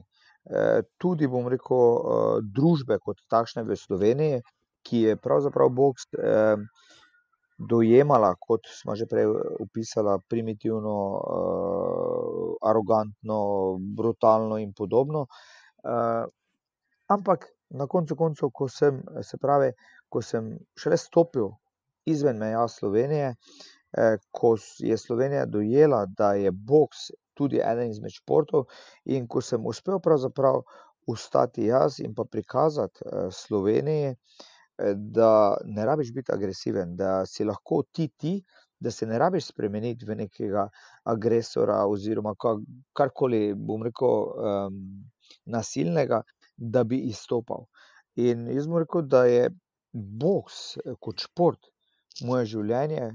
Tudi, 0.98 1.28
bom 1.30 1.46
rekel, 1.46 2.40
družbe 2.42 2.96
kot 2.98 3.20
takšne 3.30 3.62
v 3.62 3.76
Sloveniji, 3.78 4.40
ki 4.82 4.98
je 5.06 5.12
pravzaprav 5.14 5.70
boks 5.70 6.08
dojemala, 7.68 8.34
kot 8.40 8.66
smo 8.66 8.96
že 8.96 9.06
prej 9.06 9.26
opisali, 9.62 10.18
primitivno, 10.28 10.94
arogantno, 12.62 13.38
brutalno 13.96 14.58
in 14.58 14.72
podobno. 14.72 15.26
Ampak 17.12 17.46
na 17.70 17.86
koncu 17.86 18.16
koncev, 18.16 18.50
ko 18.54 18.68
sem, 18.68 19.00
se 19.22 19.38
pravi, 19.40 19.72
ko 20.08 20.22
sem 20.22 20.52
šele 20.78 20.96
stopil 21.00 21.50
izven 22.06 22.38
meja 22.38 22.66
Slovenije, 22.68 23.34
eh, 23.98 24.16
ko 24.30 24.56
je 24.78 24.98
Slovenija 24.98 25.46
dojela, 25.46 26.06
da 26.06 26.32
je 26.34 26.50
boks 26.52 27.10
tudi 27.34 27.60
eden 27.64 27.90
izmed 27.90 28.12
športov, 28.12 28.66
in 29.04 29.28
ko 29.28 29.40
sem 29.40 29.66
uspel 29.66 30.00
pravzaprav 30.00 30.62
ustati 31.06 31.66
jaz 31.66 32.00
in 32.00 32.14
pa 32.14 32.24
prikazati 32.24 33.04
eh, 33.06 33.28
Sloveniji, 33.30 34.10
eh, 34.12 34.51
da 34.94 35.56
ne 35.64 35.86
rabiš 35.86 36.12
biti 36.12 36.32
agresiven, 36.32 36.96
da 36.96 37.22
si 37.26 37.44
lahko 37.44 37.82
ti 37.92 38.08
ti. 38.08 38.42
Da 38.82 38.90
se 38.90 39.06
ne 39.06 39.18
rabiš 39.18 39.46
spremeniti 39.52 40.06
v 40.08 40.16
nekega 40.18 40.64
agresora, 41.06 41.84
oziroma 41.86 42.32
karkoli, 42.98 43.52
bom 43.54 43.84
rekel, 43.86 44.32
um, 44.34 44.80
nasilnega, 45.46 46.18
da 46.56 46.82
bi 46.84 46.98
izstopal. 47.06 47.68
In 48.18 48.48
jaz 48.50 48.66
bom 48.66 48.80
rekel, 48.82 49.06
da 49.06 49.22
je 49.30 49.52
boks 49.92 50.58
kot 50.98 51.22
šport 51.22 51.70
moje 52.26 52.48
življenje 52.56 53.12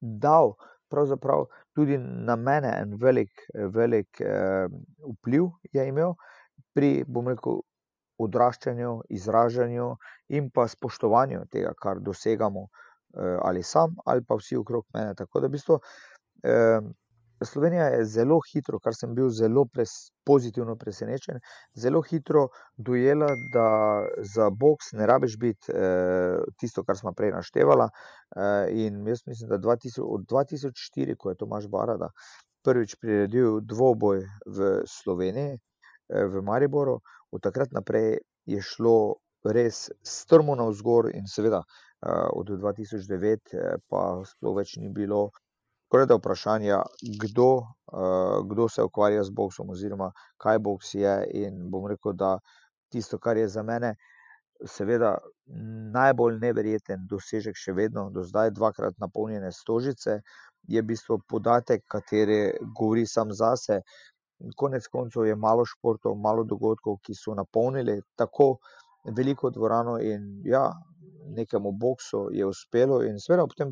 dal 0.00 0.54
pravzaprav 0.90 1.46
tudi 1.74 1.98
na 1.98 2.36
mene 2.36 2.70
en 2.80 2.96
velik, 3.00 3.46
velik 3.54 4.20
eh, 4.20 4.66
vpliv 5.14 5.48
je 5.72 5.86
imel 5.88 6.14
pri, 6.74 7.04
bom 7.08 7.28
rekel, 7.28 7.62
odraščanju, 8.18 9.00
izražanju 9.08 9.88
in 10.28 10.50
pa 10.50 10.68
spoštovanju 10.68 11.46
tega, 11.50 11.72
kar 11.80 12.00
dosegamo 12.00 12.66
eh, 12.66 13.38
ali 13.42 13.62
sam 13.62 13.96
ali 14.04 14.24
pa 14.24 14.38
vsi 14.40 14.56
okrog 14.56 14.86
mene. 14.94 15.14
Tako 15.14 15.40
da 15.40 15.46
v 15.46 15.56
bistvu 15.56 15.80
Slovenija 17.44 17.84
je 17.84 18.04
zelo 18.04 18.38
hitro, 18.52 18.78
kar 18.78 18.94
sem 18.94 19.14
bil 19.14 19.28
zelo 19.30 19.64
pres, 19.66 19.90
pozitivno 20.26 20.76
presenečen, 20.76 21.40
zelo 21.74 22.02
hitro 22.02 22.48
dojela, 22.76 23.28
da 23.52 23.66
za 24.34 24.50
boks 24.50 24.92
ne 24.92 25.06
rabiš 25.06 25.36
biti 25.38 25.72
eh, 25.72 26.38
tisto, 26.60 26.84
kar 26.84 26.96
smo 26.96 27.12
prej 27.12 27.34
naštevali. 27.34 27.88
Eh, 27.88 28.86
in 28.86 29.06
jaz 29.08 29.26
mislim, 29.26 29.50
da 29.50 29.58
2000, 29.58 30.00
od 30.02 30.26
2004, 30.30 31.16
ko 31.18 31.30
je 31.30 31.36
Tomaš 31.42 31.68
Barada 31.68 32.10
prvič 32.64 32.96
priredil 33.00 33.60
dvoboj 33.60 34.22
v 34.46 34.68
Sloveniji, 34.88 35.58
v 36.08 36.42
Mariboru, 36.42 37.00
od 37.32 37.42
takrat 37.42 37.72
naprej 37.72 38.18
je 38.46 38.60
šlo 38.62 39.16
res 39.44 39.90
strmo 40.02 40.54
navzgor, 40.56 41.10
in 41.14 41.26
seveda 41.28 41.62
eh, 41.64 42.28
od 42.32 42.52
2009 42.60 43.54
eh, 43.54 43.76
pa 43.88 44.22
sploh 44.24 44.56
več 44.60 44.76
ni 44.76 44.88
bilo 44.88 45.30
skoraj 45.94 46.06
da 46.10 46.16
vprašanja, 46.18 46.82
kdo, 47.22 47.62
kdo 48.50 48.68
se 48.68 48.82
ukvarja 48.82 49.22
z 49.24 49.30
boksom, 49.30 49.68
oziroma 49.70 50.08
kaj 50.42 50.58
boks 50.58 50.94
je. 50.94 51.12
In 51.38 51.68
bom 51.70 51.86
rekel, 51.86 52.16
da 52.18 52.38
tisto, 52.90 53.18
kar 53.22 53.36
je 53.36 53.46
za 53.48 53.62
mene, 53.62 53.92
seveda, 54.66 55.12
najbolj 55.94 56.40
neverjeten 56.42 57.06
dosežek, 57.10 57.54
še 57.54 57.76
vedno 57.78 58.08
do 58.10 58.24
zdaj, 58.26 58.50
dvakrat 58.58 58.98
napolnjene 58.98 59.52
stožice, 59.52 60.18
je 60.66 60.82
v 60.82 60.88
bistvu 60.88 61.20
podatek, 61.30 61.84
kateri 61.86 62.40
govori 62.74 63.06
sam 63.06 63.30
zase. 63.30 63.84
Konec 64.56 64.86
koncev 64.92 65.26
je 65.26 65.36
malo 65.36 65.64
športov, 65.64 66.16
malo 66.20 66.44
dogodkov, 66.44 66.98
ki 67.02 67.14
so 67.14 67.34
napolnili 67.34 68.00
tako 68.16 68.56
veliko 69.04 69.50
dvorano, 69.50 69.98
in 70.00 70.42
ja, 70.44 70.70
nekemu 71.36 71.72
boksu 71.72 72.28
je 72.32 72.46
uspelo, 72.46 73.02
in 73.02 73.18
seveda 73.20 73.44
ob 73.44 73.54
tem, 73.56 73.70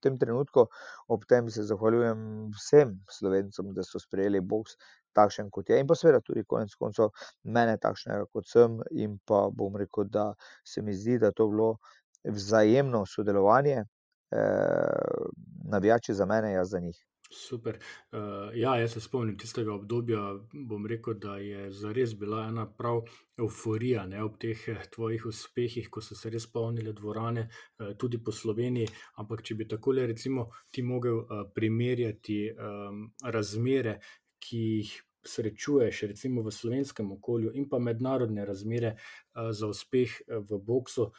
tem 0.00 0.18
trenutku, 0.18 0.66
ob 1.08 1.24
tem 1.28 1.50
se 1.50 1.64
zahvaljujem 1.68 2.22
vsem 2.56 2.94
slovencem, 3.12 3.72
da 3.76 3.84
so 3.84 4.00
sprejeli 4.00 4.40
boks 4.40 4.76
takšen, 5.16 5.50
kot 5.50 5.70
je, 5.70 5.80
in 5.80 5.88
pa 5.88 5.96
seveda 5.98 6.20
tudi 6.24 6.44
konec 6.48 6.74
koncev 6.80 7.12
mene 7.44 7.76
takšnega, 7.80 8.28
kot 8.32 8.48
sem, 8.48 8.78
in 8.96 9.18
pa 9.28 9.48
bom 9.52 9.76
rekel, 9.76 10.08
da 10.12 10.30
se 10.64 10.82
mi 10.82 10.94
zdi, 10.96 11.18
da 11.18 11.32
to 11.32 11.48
bilo 11.52 11.76
vzajemno 12.24 13.04
sodelovanje, 13.06 13.84
eh, 14.32 15.28
navijači 15.68 16.14
za 16.14 16.26
mene, 16.26 16.52
jaz 16.52 16.70
za 16.70 16.80
njih. 16.80 16.98
Super. 17.30 17.78
Uh, 18.12 18.56
ja, 18.56 18.76
jaz 18.80 18.92
se 18.92 19.00
spomnim 19.00 19.36
tistega 19.38 19.74
obdobja. 19.74 20.20
Bom 20.52 20.86
rekel, 20.86 21.14
da 21.20 21.36
je 21.36 21.66
zares 21.72 22.14
bila 22.16 22.46
ena 22.48 22.64
prav 22.66 23.02
euforija 23.36 24.06
ne, 24.08 24.22
ob 24.24 24.38
teh 24.40 24.62
eh, 24.72 24.86
tvojih 24.94 25.26
uspehih, 25.28 25.90
ko 25.92 26.00
so 26.00 26.16
se 26.16 26.32
res 26.32 26.46
polnile 26.52 26.94
dvorane, 26.96 27.44
uh, 27.48 27.92
tudi 28.00 28.22
po 28.24 28.32
Sloveniji. 28.32 28.88
Ampak, 29.20 29.44
če 29.44 29.58
bi 29.60 29.68
tako 29.68 29.92
le, 29.98 30.06
recimo, 30.08 30.48
ti 30.72 30.82
mogel 30.82 31.20
uh, 31.20 31.44
primerjati 31.54 32.40
um, 32.54 33.04
razmere, 33.24 33.98
ki 34.40 34.64
jih 34.64 34.96
srečuješ, 35.28 36.06
recimo 36.08 36.42
v 36.46 36.52
slovenskem 36.54 37.10
okolju, 37.12 37.52
in 37.60 37.68
pa 37.68 37.76
mednarodne 37.82 38.46
razmere 38.48 38.94
za 39.34 39.68
uspeh 39.68 40.14
v 40.28 40.60
boksu. 40.64 41.10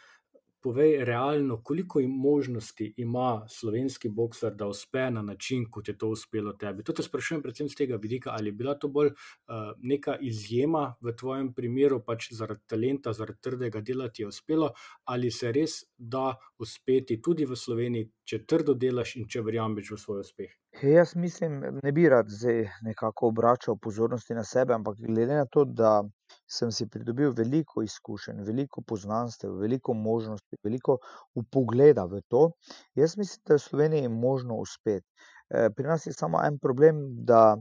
Povej 0.62 1.06
realno, 1.06 1.62
koliko 1.63 2.02
možnosti 2.08 2.93
ima 2.98 3.45
slovenski 3.48 4.10
boksar, 4.10 4.56
da 4.56 4.67
uspe 4.67 5.12
na 5.12 5.22
način, 5.22 5.65
kot 5.72 5.88
je 5.88 5.98
to 5.98 6.10
uspelo 6.10 6.54
tebi. 6.54 6.84
To 6.84 6.93
te 6.93 7.04
sprašujem 7.04 7.41
predvsem 7.41 7.69
z 7.69 7.76
tega 7.76 7.95
vidika, 7.95 8.32
ali 8.34 8.50
je 8.50 8.52
bila 8.52 8.76
to 8.76 8.88
bolj 8.88 9.08
uh, 9.08 9.72
neka 9.78 10.17
izjema 10.22 10.95
v 11.02 11.15
tvojem 11.15 11.54
primeru, 11.54 12.02
pač 12.06 12.32
zaradi 12.34 12.62
talenta, 12.67 13.13
zaradi 13.13 13.39
trdega 13.41 13.82
dela 13.82 14.10
ti 14.10 14.22
je 14.22 14.28
uspelo, 14.28 14.72
ali 15.06 15.32
se 15.32 15.52
res 15.52 15.84
da 15.98 16.36
uspeti 16.60 17.22
tudi 17.22 17.45
v 17.45 17.56
Sloveniji, 17.56 18.10
če 18.24 18.43
trdo 18.45 18.74
delaš 18.74 19.15
in 19.15 19.28
če 19.28 19.41
verjameš 19.41 19.91
v 19.95 20.00
svoj 20.00 20.24
uspeh. 20.26 20.56
Jaz 20.84 21.15
mislim, 21.15 21.60
ne 21.84 21.91
bi 21.91 22.10
rad 22.10 22.30
zdaj 22.30 22.67
nekako 22.86 23.28
obračal 23.34 23.78
pozornosti 23.82 24.34
na 24.34 24.43
sebe, 24.43 24.74
ampak 24.74 25.00
glede 25.02 25.36
na 25.36 25.45
to, 25.45 25.65
da 25.65 26.04
sem 26.49 26.71
si 26.71 26.88
pridobil 26.89 27.33
veliko 27.38 27.83
izkušenj, 27.85 28.41
veliko 28.45 28.81
poznanstev, 28.81 29.53
veliko 29.62 29.93
možnosti, 29.93 30.57
veliko 30.63 30.97
upogleda 31.38 32.05
v 32.09 32.21
to. 32.27 32.51
Jaz 32.97 33.17
mislim, 33.17 33.43
da 33.45 33.53
je 33.53 33.62
v 33.62 33.65
Sloveniji 33.67 34.07
možno 34.09 34.57
uspeti. 34.57 35.05
Eh, 35.49 35.69
pri 35.75 35.88
nas 35.88 36.05
je 36.05 36.13
samo 36.13 36.41
en 36.45 36.57
problem, 36.59 37.01
da 37.25 37.57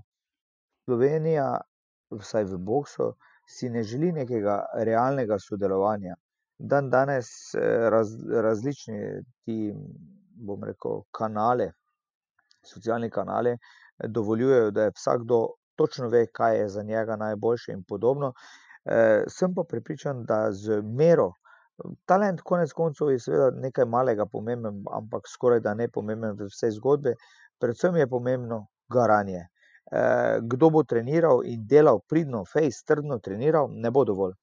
Slovenija, 0.85 1.61
vsaj 2.11 2.45
v 2.49 2.59
boksu, 2.59 3.13
si 3.49 3.69
ne 3.69 3.83
želi 3.83 4.13
nekega 4.13 4.63
realnega 4.85 5.37
sodelovanja. 5.41 6.17
Dan 6.59 6.89
danes 6.91 7.29
eh, 7.55 7.91
raz, 7.93 8.15
različni 8.29 9.21
ti, 9.45 9.75
bom 10.33 10.65
rekel, 10.65 11.03
kanale, 11.13 11.71
socialni 12.65 13.11
kanale, 13.11 13.59
eh, 13.59 14.09
dovoljujejo, 14.09 14.71
da 14.71 14.89
je 14.89 14.95
vsakdo 14.97 15.43
točno 15.77 16.09
ve, 16.09 16.27
kaj 16.33 16.59
je 16.61 16.69
za 16.69 16.83
njega 16.83 17.17
najboljše 17.17 17.73
in 17.73 17.85
podobno. 17.85 18.33
Eh, 18.89 19.23
sem 19.29 19.55
pa 19.55 19.65
prepričan, 19.69 20.25
da 20.25 20.53
z 20.53 20.81
mero, 20.83 21.33
talent, 22.07 22.41
konec 22.41 22.73
koncev, 22.73 23.11
je 23.13 23.21
seveda 23.21 23.51
nekaj 23.61 23.85
malega 23.85 24.27
pomemben, 24.27 24.83
ampak 24.93 25.29
skoraj 25.29 25.61
da 25.61 25.75
ne 25.75 25.89
pomemben 25.89 26.37
v 26.39 26.49
vsej 26.49 26.73
zgodbi, 26.79 27.13
predvsem 27.61 27.97
je 27.97 28.07
pomembno 28.09 28.67
garanje. 28.89 29.45
Eh, 29.93 30.39
kdo 30.43 30.71
bo 30.71 30.83
treniral 30.85 31.45
in 31.45 31.67
delal 31.67 32.01
pridno, 32.09 32.45
fejs, 32.45 32.83
trdno 32.85 33.19
treniral, 33.19 33.69
ne 33.73 33.91
bo 33.91 34.05
dovolj. 34.05 34.35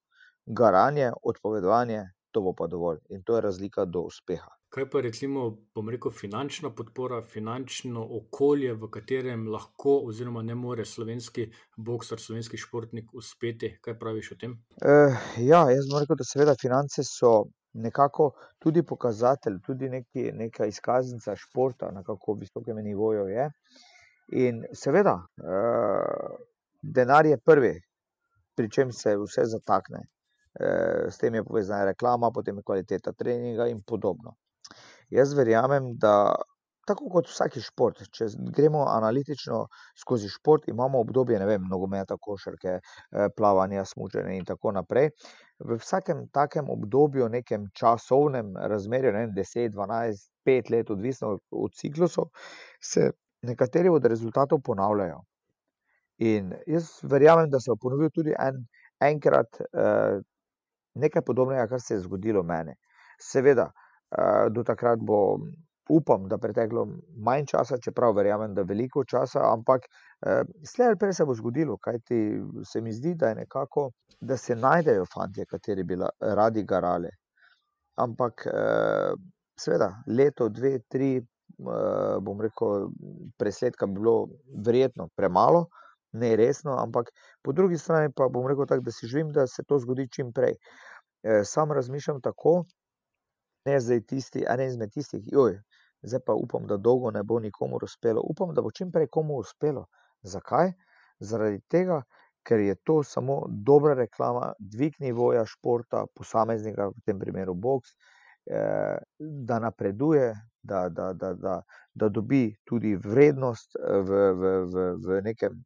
Garanje, 0.45 1.11
odpovedovanje, 1.23 2.03
to 2.35 2.43
bo 2.43 2.51
pa 2.53 2.67
dovolj 2.67 2.99
in 3.15 3.23
to 3.23 3.35
je 3.37 3.41
razlika 3.47 3.85
do 3.85 4.01
uspeha. 4.11 4.51
Kaj 4.75 4.89
pa 4.91 4.99
recimo, 5.01 5.43
bom 5.75 5.89
rekel, 5.89 6.11
finančna 6.11 6.69
podpora, 6.75 7.21
finančno 7.31 8.01
okolje, 8.17 8.73
v 8.75 8.89
katerem 8.91 9.45
lahko 9.47 9.93
oziroma 10.09 10.41
ne 10.43 10.55
more 10.59 10.83
slovenski 10.85 11.45
boksar, 11.77 12.19
slovenski 12.19 12.59
športnik 12.59 13.13
uspeti? 13.15 13.69
Kaj 13.81 13.95
praviš 14.01 14.31
o 14.35 14.37
tem? 14.41 14.57
Uh, 14.81 15.15
ja, 15.39 15.61
jaz 15.71 15.87
moram 15.91 16.03
reči, 16.03 16.17
da 16.19 16.27
seveda 16.27 16.57
finance 16.59 17.05
so 17.07 17.31
nekako 17.85 18.33
tudi 18.59 18.83
pokazatelj, 18.83 19.61
tudi 19.63 19.89
neki, 19.93 20.25
neka 20.41 20.67
izkaznica 20.67 21.37
športa, 21.39 21.93
na 21.95 22.03
kako 22.03 22.35
visokem 22.41 22.83
nivoju 22.83 23.29
je. 23.31 23.47
In 24.43 24.63
seveda, 24.73 25.15
uh, 25.39 26.35
denar 26.81 27.31
je 27.31 27.37
prvi, 27.37 27.77
pri 28.55 28.71
čem 28.71 28.91
se 28.91 29.15
vse 29.23 29.47
zatakne. 29.55 30.03
Uh, 30.55 31.11
s 31.11 31.19
tem 31.19 31.35
je 31.35 31.43
povezana 31.43 31.91
reklama, 31.91 32.31
potem 32.31 32.57
je 32.57 32.63
kvaliteta 32.63 33.11
treninga 33.13 33.67
in 33.67 33.81
podobno. 33.83 34.37
Jaz 35.11 35.33
verjamem, 35.35 35.93
da 35.99 36.35
tako 36.85 37.09
kot 37.09 37.29
vsaki 37.29 37.61
šport, 37.65 38.03
če 38.13 38.27
gremo 38.55 38.83
analitično 38.89 39.63
skozi 39.97 40.29
šport, 40.29 40.67
imamo 40.69 41.01
obdobje, 41.01 41.39
ne 41.41 41.47
vem, 41.49 41.65
nogometa, 41.69 42.17
košarke, 42.21 42.77
eh, 42.77 43.29
plavanja, 43.37 43.85
smučanja 43.85 44.35
in 44.37 44.45
tako 44.45 44.71
naprej. 44.77 45.09
V 45.59 45.79
vsakem 45.81 46.27
takem 46.35 46.69
obdobju, 46.69 47.29
nekem 47.29 47.69
časovnem 47.73 48.53
razmerju, 48.73 49.13
ne 49.13 49.25
vem, 49.25 49.35
10, 49.37 49.73
12, 49.73 50.29
5 50.45 50.71
let, 50.71 50.91
odvisno 50.91 51.37
od 51.51 51.73
ciklusov, 51.73 52.29
se 52.81 53.11
nekateri 53.45 53.89
od 53.89 54.05
rezultatov 54.05 54.61
ponavljajo. 54.65 55.21
In 56.25 56.53
jaz 56.67 56.99
verjamem, 57.03 57.49
da 57.49 57.59
se 57.59 57.71
bo 57.73 57.79
ponovil 57.81 58.13
tudi 58.13 58.35
en, 58.39 58.61
enkrat 59.03 59.61
eh, 59.61 60.21
nekaj 60.95 61.21
podobnega, 61.27 61.67
kar 61.67 61.81
se 61.81 61.95
je 61.95 62.05
zgodilo 62.05 62.43
meni. 62.43 62.75
Seveda, 63.21 63.71
Eh, 64.11 64.49
do 64.49 64.63
takrat 64.63 64.99
bo, 64.99 65.39
upam, 65.89 66.27
da 66.29 66.37
preteklo 66.37 66.85
manj 67.25 67.45
časa, 67.51 67.77
čeprav 67.81 68.13
verjamem, 68.15 68.53
da 68.55 68.63
veliko 68.63 69.03
časa, 69.03 69.41
ampak 69.51 69.87
eh, 70.21 70.43
slej 70.63 70.91
ali 70.91 70.99
prej 71.01 71.13
se 71.13 71.25
bo 71.25 71.35
zgodilo, 71.35 71.77
kajti 71.81 72.19
se 72.63 72.81
mi 72.81 72.93
zdi, 72.93 73.15
da 73.15 73.29
je 73.29 73.35
nekako, 73.41 73.89
da 74.21 74.37
se 74.37 74.55
najdejo 74.55 75.05
fanti, 75.13 75.45
kateri 75.49 75.83
bi 75.83 75.97
radi 76.21 76.63
garali. 76.63 77.09
Ampak, 78.01 78.45
eh, 78.53 79.13
seveda, 79.59 79.89
leto, 80.07 80.49
dve, 80.49 80.77
tri, 80.89 81.17
bom 82.21 82.41
rekel, 82.41 82.89
presledka 83.39 83.87
bi 83.87 83.99
bilo 83.99 84.27
verjetno 84.65 85.07
premalo. 85.15 85.65
Ne 86.15 86.35
resno, 86.39 86.77
ampak 86.79 87.11
po 87.43 87.51
drugi 87.51 87.77
strani 87.77 88.13
pa 88.15 88.29
bom 88.31 88.47
rekel 88.47 88.67
tako, 88.69 88.85
da 88.87 88.91
si 88.95 89.07
želim, 89.11 89.33
da 89.35 89.47
se 89.47 89.63
to 89.67 89.79
zgodi 89.83 90.07
čim 90.11 90.31
prej. 90.33 90.55
Sam 91.43 91.71
razmišljam 91.71 92.21
tako, 92.21 92.63
ne 93.65 93.79
zdaj 93.79 94.01
tisti, 94.01 94.45
eden 94.53 94.69
izmed 94.69 94.91
tistih, 94.93 95.23
joj, 95.31 95.57
zdaj 96.05 96.21
pa 96.25 96.33
upam, 96.33 96.67
da 96.67 96.77
dolgo 96.77 97.11
ne 97.11 97.23
bo 97.23 97.39
nikomu 97.39 97.79
uspelo. 97.83 98.21
Upam, 98.29 98.53
da 98.53 98.61
bo 98.61 98.71
čim 98.71 98.91
prej 98.91 99.07
komu 99.11 99.39
uspelo. 99.41 99.85
Zakaj? 100.21 100.71
Zaradi 101.19 101.59
tega, 101.71 102.01
ker 102.45 102.59
je 102.59 102.75
to 102.83 103.03
samo 103.03 103.43
dobra 103.49 103.93
reklama, 103.93 104.53
dvig 104.59 104.93
nivoja 104.99 105.45
športa, 105.45 106.05
posameznika, 106.15 106.89
v 106.93 107.05
tem 107.05 107.19
primeru 107.19 107.53
boks, 107.53 107.95
eh, 108.45 108.97
da 109.19 109.59
napreduje, 109.59 110.33
da, 110.61 110.89
da, 110.89 111.13
da, 111.13 111.33
da, 111.33 111.61
da 111.93 112.09
dobi 112.09 112.55
tudi 112.65 112.95
vrednost 112.95 113.77
eh, 113.79 114.01
v, 114.01 114.21
v, 114.41 114.53
v, 114.73 114.85
v 115.07 115.21
nekem 115.25 115.63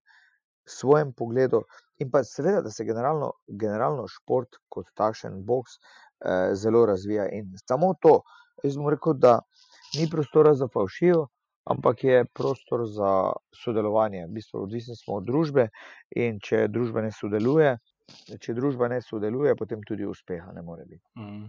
svojem 0.70 1.14
pogledu, 1.14 1.64
in 2.00 2.12
pa 2.12 2.24
seveda, 2.24 2.62
da 2.62 2.72
se 2.72 2.86
generalno, 2.86 3.34
generalno 3.48 4.08
šport 4.08 4.62
kot 4.70 4.94
takšen 4.96 5.42
boks 5.46 5.80
Eh, 6.26 6.56
zelo 6.56 6.86
razvija. 6.86 7.30
In 7.32 7.54
samo 7.68 7.94
to, 8.02 8.22
jaz 8.64 8.78
bom 8.78 8.90
rekel, 8.90 9.14
da 9.14 9.40
ni 9.96 10.08
prostora 10.12 10.54
za 10.54 10.68
falšijo, 10.68 11.28
ampak 11.64 12.04
je 12.04 12.26
prostor 12.26 12.84
za 12.88 13.32
sodelovanje. 13.64 14.26
V 14.26 14.34
bistvu, 14.36 14.64
odvisni 14.64 14.96
smo 14.96 15.22
od 15.22 15.24
družbe 15.24 15.70
in 16.16 16.42
če 16.44 16.68
družba 16.68 17.06
ne 17.08 17.12
sodeluje. 17.16 17.78
Če 18.42 18.54
družba 18.58 18.90
ne 18.90 19.00
sodeluje, 19.06 19.56
potem 19.56 19.84
tudi 19.88 20.06
uspeha 20.06 20.52
ne 20.52 20.62
more 20.66 20.84
biti. 20.90 21.06
Mm. 21.16 21.46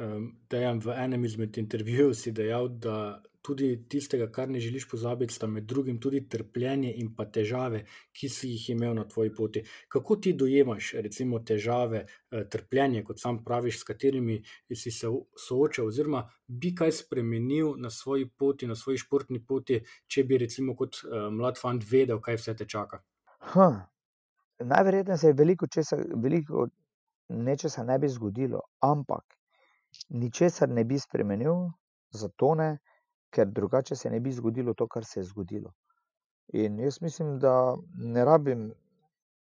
Um, 0.00 0.80
v 0.80 0.94
enem 0.96 1.24
izmed 1.28 1.58
intervjujev 1.60 2.14
si 2.16 2.32
dejal, 2.32 2.68
da 2.68 3.20
tudi 3.42 3.68
tistega, 3.88 4.26
kar 4.32 4.48
ne 4.48 4.60
želiš 4.60 4.88
pozabiti, 4.90 5.34
sta 5.34 5.46
med 5.46 5.64
drugim 5.64 6.00
tudi 6.00 6.22
trpljenje 6.28 6.92
in 7.02 7.14
pa 7.16 7.24
težave, 7.24 7.84
ki 8.12 8.28
si 8.28 8.50
jih 8.52 8.70
imel 8.74 8.94
na 8.94 9.04
tvoji 9.08 9.34
poti. 9.34 9.62
Kako 9.88 10.16
ti 10.16 10.32
dojemaš, 10.32 10.92
recimo, 11.06 11.38
težave, 11.38 12.04
eh, 12.06 12.44
trpljenje, 12.50 13.04
kot 13.04 13.20
sam 13.20 13.44
praviš, 13.44 13.80
s 13.80 13.88
katerimi 13.88 14.42
si 14.74 14.90
se 14.90 15.08
soočal, 15.46 15.86
oziroma 15.86 16.24
bi 16.46 16.74
kaj 16.74 16.92
spremenil 16.92 17.74
na 17.78 17.90
svoji 17.90 18.28
poti, 18.28 18.66
na 18.66 18.76
svoji 18.76 18.98
športni 18.98 19.44
poti, 19.46 19.80
če 20.06 20.24
bi, 20.24 20.38
recimo, 20.38 20.74
kot 20.76 21.02
uh, 21.04 21.30
mlad 21.32 21.58
fant 21.58 21.84
vedel, 21.90 22.20
kaj 22.20 22.36
vse 22.36 22.54
te 22.56 22.66
čaka? 22.66 23.00
Huh. 23.54 23.80
Najverjetneje 24.60 25.18
se 25.18 25.26
je 25.28 25.32
veliko 25.32 25.66
česa, 25.66 25.96
veliko 26.22 26.66
nečesa 27.28 27.84
ne 27.84 27.98
bi 27.98 28.08
zgodilo, 28.08 28.60
ampak 28.80 29.24
ničesar 30.08 30.68
ne 30.68 30.84
bi 30.84 30.98
spremenil, 30.98 31.70
zato 32.10 32.54
ne, 32.54 32.78
ker 33.30 33.46
drugače 33.46 33.96
se 33.96 34.10
ne 34.10 34.20
bi 34.20 34.32
zgodilo 34.32 34.74
to, 34.74 34.86
kar 34.88 35.04
se 35.04 35.20
je 35.20 35.24
zgodilo. 35.24 35.72
In 36.52 36.78
jaz 36.80 37.00
mislim, 37.02 37.38
da 37.38 37.76
ne 37.94 38.24
rabim, 38.24 38.72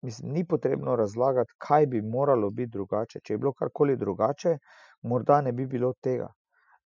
mislim, 0.02 0.32
ni 0.32 0.44
potrebno 0.44 0.96
razlagati, 0.96 1.52
kaj 1.58 1.86
bi 1.86 2.02
moralo 2.02 2.50
biti 2.50 2.72
drugače. 2.72 3.20
Če 3.20 3.34
je 3.34 3.38
bilo 3.38 3.52
karkoli 3.52 3.96
drugače, 3.96 4.58
morda 5.02 5.40
ne 5.40 5.52
bi 5.52 5.66
bilo 5.66 5.92
tega. 6.00 6.28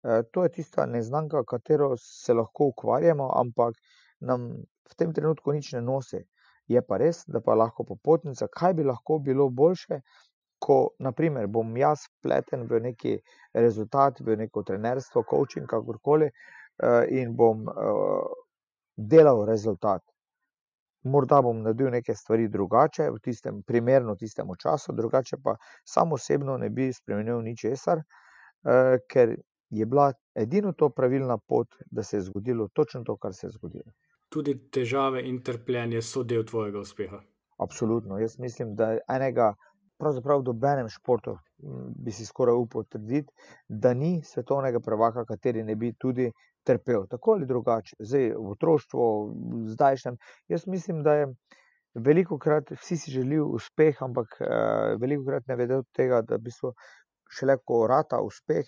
E, 0.03 0.23
to 0.31 0.43
je 0.43 0.53
tista 0.53 0.87
neznanka, 0.87 1.45
katero 1.45 1.97
se 1.97 2.35
lahko 2.35 2.71
ukvarjamo, 2.75 3.31
ampak 3.41 3.75
nam 4.21 4.51
v 4.91 4.97
tem 4.97 5.13
trenutku 5.13 5.53
nič 5.53 5.73
ne 5.73 5.83
nosi. 5.83 6.23
Je 6.71 6.83
pa 6.83 6.97
res, 7.03 7.25
da 7.27 7.41
pa 7.41 7.55
lahko 7.59 7.85
popotnica, 7.85 8.47
kaj 8.47 8.75
bi 8.79 8.87
lahko 8.87 9.19
bilo 9.19 9.49
boljše, 9.51 10.01
ko 10.63 10.77
naprimer, 11.03 11.49
bom 11.51 11.77
jaz 11.77 12.07
pleten 12.23 12.69
v 12.71 12.79
neki 12.85 13.17
rezultat, 13.59 14.21
v 14.23 14.37
neko 14.45 14.63
trenerstvo, 14.63 15.25
coaching, 15.31 15.67
kakorkoli. 15.67 16.31
Eh, 16.83 17.21
in 17.21 17.35
bom 17.35 17.69
eh, 17.69 17.73
delal 18.95 19.45
rezultat. 19.47 20.03
Morda 21.05 21.41
bom 21.43 21.63
naredil 21.63 21.91
neke 21.95 22.15
stvari 22.15 22.49
drugače, 22.49 23.07
v 23.11 23.21
tistem 23.23 23.63
primerno, 23.67 24.17
tistemu 24.19 24.57
času, 24.59 24.95
drugače 24.95 25.39
pa 25.43 25.55
samo 25.85 26.19
osebno 26.19 26.57
ne 26.59 26.71
bi 26.71 26.93
spremenil 26.93 27.43
ničesar, 27.43 28.03
eh, 28.03 28.99
ker 29.09 29.37
je 29.71 29.87
bila 29.87 30.13
edino 30.35 30.73
to 30.73 30.91
pravilna 30.91 31.39
pot, 31.39 31.69
da 31.91 32.03
se 32.03 32.17
je 32.17 32.27
zgodilo 32.31 32.69
točno 32.73 33.05
to, 33.05 33.17
kar 33.17 33.35
se 33.35 33.47
je 33.47 33.51
zgodilo. 33.51 33.95
Tudi 34.29 34.59
težave 34.71 35.23
in 35.29 35.43
trpljenje 35.43 36.03
so 36.03 36.23
del 36.23 36.45
tvojega 36.45 36.83
uspeha. 36.83 37.23
Absolutno. 37.59 38.19
Jaz 38.19 38.39
mislim, 38.39 38.75
da 38.75 38.97
enega, 39.09 39.53
pravzaprav 39.99 40.41
v 40.41 40.51
dobenem 40.51 40.89
športu, 40.89 41.37
bi 41.95 42.11
si 42.11 42.27
skoraj 42.27 42.59
upal 42.59 42.85
trditi, 42.91 43.31
da 43.69 43.95
ni 43.95 44.23
svetovnega 44.25 44.81
prvaka, 44.81 45.25
kateri 45.25 45.63
ne 45.63 45.77
bi 45.77 45.93
tudi 45.93 46.33
trpel, 46.65 47.07
tako 47.11 47.37
ali 47.37 47.47
drugače, 47.47 47.97
zdaj 47.99 48.29
v 48.37 48.51
otroštvu, 48.55 49.07
zdajšnjem. 49.75 50.17
Jaz 50.49 50.67
mislim, 50.67 51.03
da 51.03 51.15
je 51.15 51.27
veliko 51.95 52.39
krat 52.39 52.71
vsi 52.71 52.97
si 52.97 53.11
želijo 53.11 53.47
uspeh, 53.47 54.03
ampak 54.03 54.37
uh, 54.41 55.01
veliko 55.01 55.25
krat 55.29 55.47
ne 55.47 55.57
vedo 55.57 55.83
tega, 55.97 56.23
da 56.23 56.37
v 56.37 56.47
bistvu 56.49 56.73
šele 57.33 57.57
ko 57.65 57.87
rata 57.87 58.21
uspeh, 58.21 58.67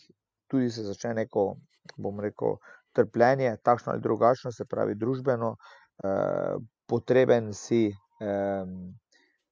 tudi 0.51 0.71
se 0.71 0.85
začne 0.85 1.15
neko, 1.15 1.55
bom 1.97 2.21
rekel, 2.21 2.59
trpljenje, 2.93 3.57
takšno 3.63 3.93
ali 3.93 4.03
drugačno, 4.03 4.53
se 4.53 4.65
pravi 4.65 4.95
družbeno, 4.95 5.55
uh, 5.57 6.63
potreben 6.87 7.53
si 7.53 7.89
um, 8.21 8.95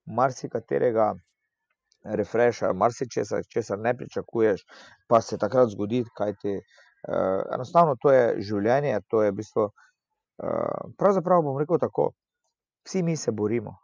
marsikaterega. 0.07 1.13
Refresha, 2.03 2.73
marsikaj, 2.75 3.45
česar 3.47 3.79
ne 3.79 3.93
pričakuješ, 3.95 4.65
pa 5.07 5.21
se 5.23 5.37
takrat 5.39 5.69
zgodi, 5.71 6.01
kaj 6.19 6.33
ti 6.43 6.57
uh, 7.09 7.43
enostavno 7.55 7.97
to 8.01 8.13
je 8.13 8.43
življenje, 8.43 9.01
to 9.09 9.23
je 9.23 9.31
v 9.31 9.37
bistvu. 9.37 9.69
Uh, 10.43 10.93
pravzaprav 10.99 11.43
bom 11.43 11.59
rekel 11.61 11.79
tako, 11.79 12.13
vsi 12.87 13.03
mi 13.03 13.17
se 13.17 13.33
borimo. 13.33 13.77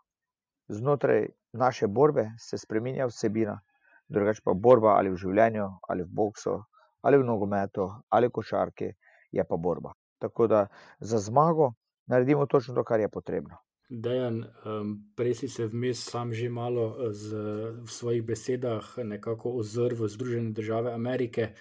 Znotraj 0.68 1.28
naše 1.52 1.86
borbe 1.86 2.30
se 2.38 2.58
spremenja 2.58 3.06
vsebina, 3.06 3.58
drugače 4.08 4.42
pa 4.44 4.52
borba 4.54 4.96
ali 4.96 5.10
v 5.10 5.20
življenju, 5.20 5.68
ali 5.88 6.04
v 6.04 6.12
boksu, 6.12 6.58
ali 7.02 7.18
v 7.18 7.24
nogometu, 7.24 7.88
ali 8.08 8.28
v 8.28 8.34
košarki, 8.40 8.90
je 9.32 9.44
pa 9.44 9.56
borba. 9.56 9.92
Tako 10.18 10.46
da 10.46 10.66
za 11.00 11.18
zmago 11.18 11.72
naredimo 12.06 12.46
točno 12.46 12.74
to, 12.74 12.84
kar 12.84 13.00
je 13.00 13.08
potrebno. 13.08 13.56
Dejan, 13.88 14.42
um, 14.68 14.90
prej 15.16 15.34
si 15.34 15.48
se 15.48 15.64
vmes 15.66 16.02
sam 16.10 16.32
že 16.32 16.50
malo 16.52 17.12
z, 17.12 17.32
v 17.80 17.88
svojih 17.88 18.22
besedah 18.22 18.84
nekako 19.00 19.56
ozrl 19.62 19.96
v 19.96 20.08
Združene 20.08 20.52
države 20.52 20.92
Amerike. 20.92 21.54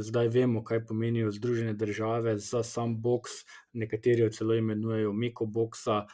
Zdaj 0.00 0.28
vemo, 0.28 0.62
kaj 0.64 0.84
pomenijo 0.86 1.32
Združene 1.32 1.72
države 1.72 2.36
za 2.38 2.62
sam 2.62 2.96
boks, 3.02 3.30
nekateri 3.72 4.22
jo 4.22 4.30
celo 4.30 4.54
imenujejo 4.54 5.12
Meko 5.12 5.46
boksa. 5.46 6.06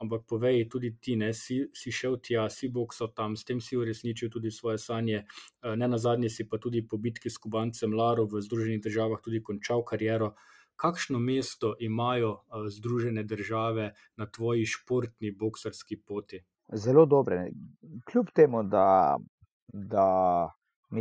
Ampak 0.00 0.26
povej, 0.28 0.68
tudi 0.68 0.96
ti, 1.00 1.16
ne, 1.16 1.32
si, 1.34 1.60
si 1.74 1.92
šel 1.92 2.18
tja, 2.22 2.48
si 2.50 2.68
boksal 2.68 3.12
tam, 3.14 3.36
s 3.36 3.44
tem 3.44 3.60
si 3.60 3.76
uresničil 3.76 4.30
tudi 4.30 4.50
svoje 4.50 4.78
sanje. 4.78 5.24
Ne 5.76 5.88
na 5.88 5.98
zadnje 5.98 6.30
si 6.30 6.48
pa 6.48 6.58
tudi 6.58 6.86
po 6.88 6.96
bitki 6.96 7.30
s 7.30 7.38
Kubancem 7.38 7.94
Laro 7.94 8.26
v 8.26 8.42
Združenih 8.42 8.82
državah 8.82 9.22
tudi 9.22 9.42
končal 9.42 9.84
kariero 9.84 10.34
kakšno 10.76 11.18
mesto 11.18 11.74
imajo 11.80 12.42
Združene 12.68 13.22
države 13.22 13.92
na 14.16 14.26
tvoji 14.26 14.66
športni 14.66 15.30
boksarski 15.30 15.96
poti? 15.96 16.44
Zelo 16.72 17.06
dobre. 17.06 17.50
Kljub 18.10 18.26
temu, 18.34 18.62
da, 18.62 19.16
da, 19.72 20.50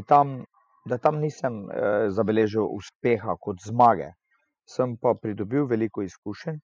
tam, 0.07 0.45
da 0.85 0.97
tam 0.97 1.19
nisem 1.19 1.65
eh, 1.69 2.09
zabeležil 2.09 2.67
uspeha 2.77 3.35
kot 3.41 3.63
zmage, 3.65 4.11
sem 4.69 4.97
pa 4.97 5.13
pridobil 5.21 5.65
veliko 5.65 6.01
izkušenj, 6.05 6.59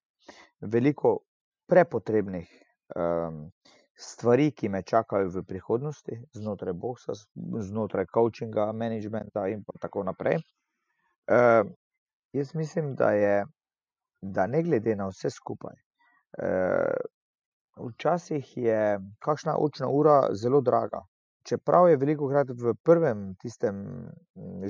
veliko 0.61 1.17
prepotrebnih 1.69 2.47
eh, 2.95 3.41
stvari, 3.97 4.51
ki 4.51 4.69
me 4.69 4.81
čakajo 4.83 5.29
v 5.29 5.43
prihodnosti, 5.47 6.17
znotraj 6.33 6.73
boksa, 6.73 7.13
znotraj 7.69 8.09
coachinga, 8.13 8.71
managementa 8.73 9.47
in 9.47 9.63
tako 9.79 10.03
naprej. 10.03 10.41
Eh, 11.27 11.63
Jaz 12.33 12.55
mislim, 12.55 12.95
da 12.95 13.11
je, 13.11 13.45
da 14.21 14.47
ne 14.47 14.63
glede 14.63 14.95
na 14.95 15.07
vse 15.07 15.29
skupaj, 15.29 15.75
eh, 16.37 16.93
včasih 17.87 18.57
je 18.57 18.99
kakšna 19.19 19.57
učna 19.59 19.89
ura 19.89 20.15
zelo 20.33 20.61
draga. 20.61 21.01
Čeprav 21.51 21.89
je 21.89 21.99
velikokrat 21.99 22.53
v 22.55 22.73
prvem 22.87 23.23
tistem 23.41 23.83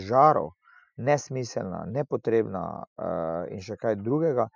žaru 0.01 0.49
nesmiselna, 0.97 1.85
nepotrebna 1.85 2.63
eh, 2.81 3.53
in 3.55 3.61
še 3.61 3.77
kaj 3.77 3.99
drugega, 4.01 4.47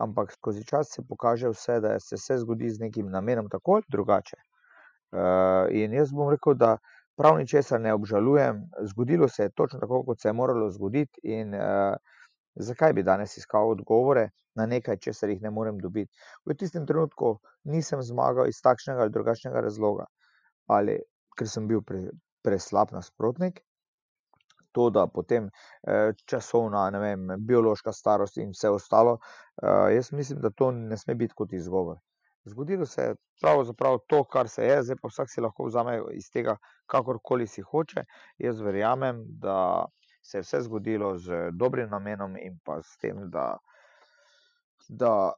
ampak 0.00 0.32
skozi 0.36 0.64
čas 0.68 0.92
se 0.92 1.04
pokaže 1.08 1.48
vse, 1.54 1.80
da 1.80 1.96
se 2.00 2.20
vse 2.20 2.38
zgodi 2.44 2.70
z 2.70 2.84
nekim 2.84 3.08
namenom, 3.12 3.48
tako 3.52 3.80
ali 3.80 3.88
drugače. 3.96 4.36
Eh, 4.36 5.82
in 5.82 5.96
jaz 5.96 6.12
bom 6.12 6.28
rekel, 6.32 6.58
da 6.60 6.76
prav 7.16 7.40
ničesar 7.40 7.80
ne 7.80 7.96
obžalujem, 7.96 8.62
zgodilo 8.92 9.28
se 9.28 9.48
je 9.48 9.56
točno 9.56 9.80
tako, 9.80 10.04
kot 10.04 10.20
se 10.20 10.28
je 10.28 10.36
moralo 10.36 10.70
zgoditi 10.70 11.20
in 11.24 11.56
Zakaj 12.54 12.92
bi 12.92 13.02
danes 13.02 13.36
iskal 13.36 13.70
odgovore 13.70 14.28
na 14.58 14.66
nekaj, 14.66 14.98
česar 14.98 15.30
jih 15.30 15.42
ne 15.42 15.50
morem 15.50 15.78
dobiti? 15.78 16.12
V 16.46 16.54
tistem 16.58 16.86
trenutku 16.86 17.38
nisem 17.64 18.02
zmagal 18.02 18.50
iz 18.50 18.60
takšnega 18.62 19.06
ali 19.06 19.14
drugačnega 19.14 19.60
razloga, 19.60 20.06
ali 20.66 20.98
ker 21.38 21.48
sem 21.48 21.66
bil 21.68 21.82
pre, 21.86 22.06
preslab 22.44 22.92
nasprotnik, 22.92 23.60
to, 24.72 24.90
da 24.90 25.06
potem 25.06 25.48
eh, 25.86 26.12
časovna, 26.26 26.84
ne 26.94 27.00
vem, 27.02 27.26
biološka 27.46 27.92
starost 27.92 28.38
in 28.38 28.52
vse 28.54 28.70
ostalo. 28.70 29.18
Eh, 29.62 29.94
jaz 29.96 30.12
mislim, 30.12 30.40
da 30.40 30.50
to 30.50 30.70
ne 30.70 30.96
sme 30.96 31.14
biti 31.14 31.34
kot 31.36 31.52
izgovor. 31.52 31.98
Zgodilo 32.44 32.86
se 32.86 33.02
je 33.02 33.14
pravzaprav 33.40 33.98
to, 34.08 34.24
kar 34.24 34.48
se 34.48 34.64
je, 34.64 34.82
zdaj 34.82 34.96
pa 35.02 35.08
vsak 35.08 35.30
si 35.30 35.40
lahko 35.40 35.66
vzame 35.66 35.98
iz 36.16 36.30
tega, 36.32 36.56
kakorkoli 36.86 37.46
si 37.46 37.62
hoče. 37.62 38.04
Jaz 38.38 38.60
verjamem, 38.60 39.24
da 39.28 39.86
se 40.22 40.38
je 40.38 40.42
vse 40.42 40.62
zgodilo 40.62 41.18
z 41.18 41.50
dobrim 41.52 41.90
namenom 41.90 42.36
in 42.36 42.58
pa 42.64 42.80
s 42.82 42.96
tem, 43.00 43.26
da, 43.30 43.58
da 44.88 45.32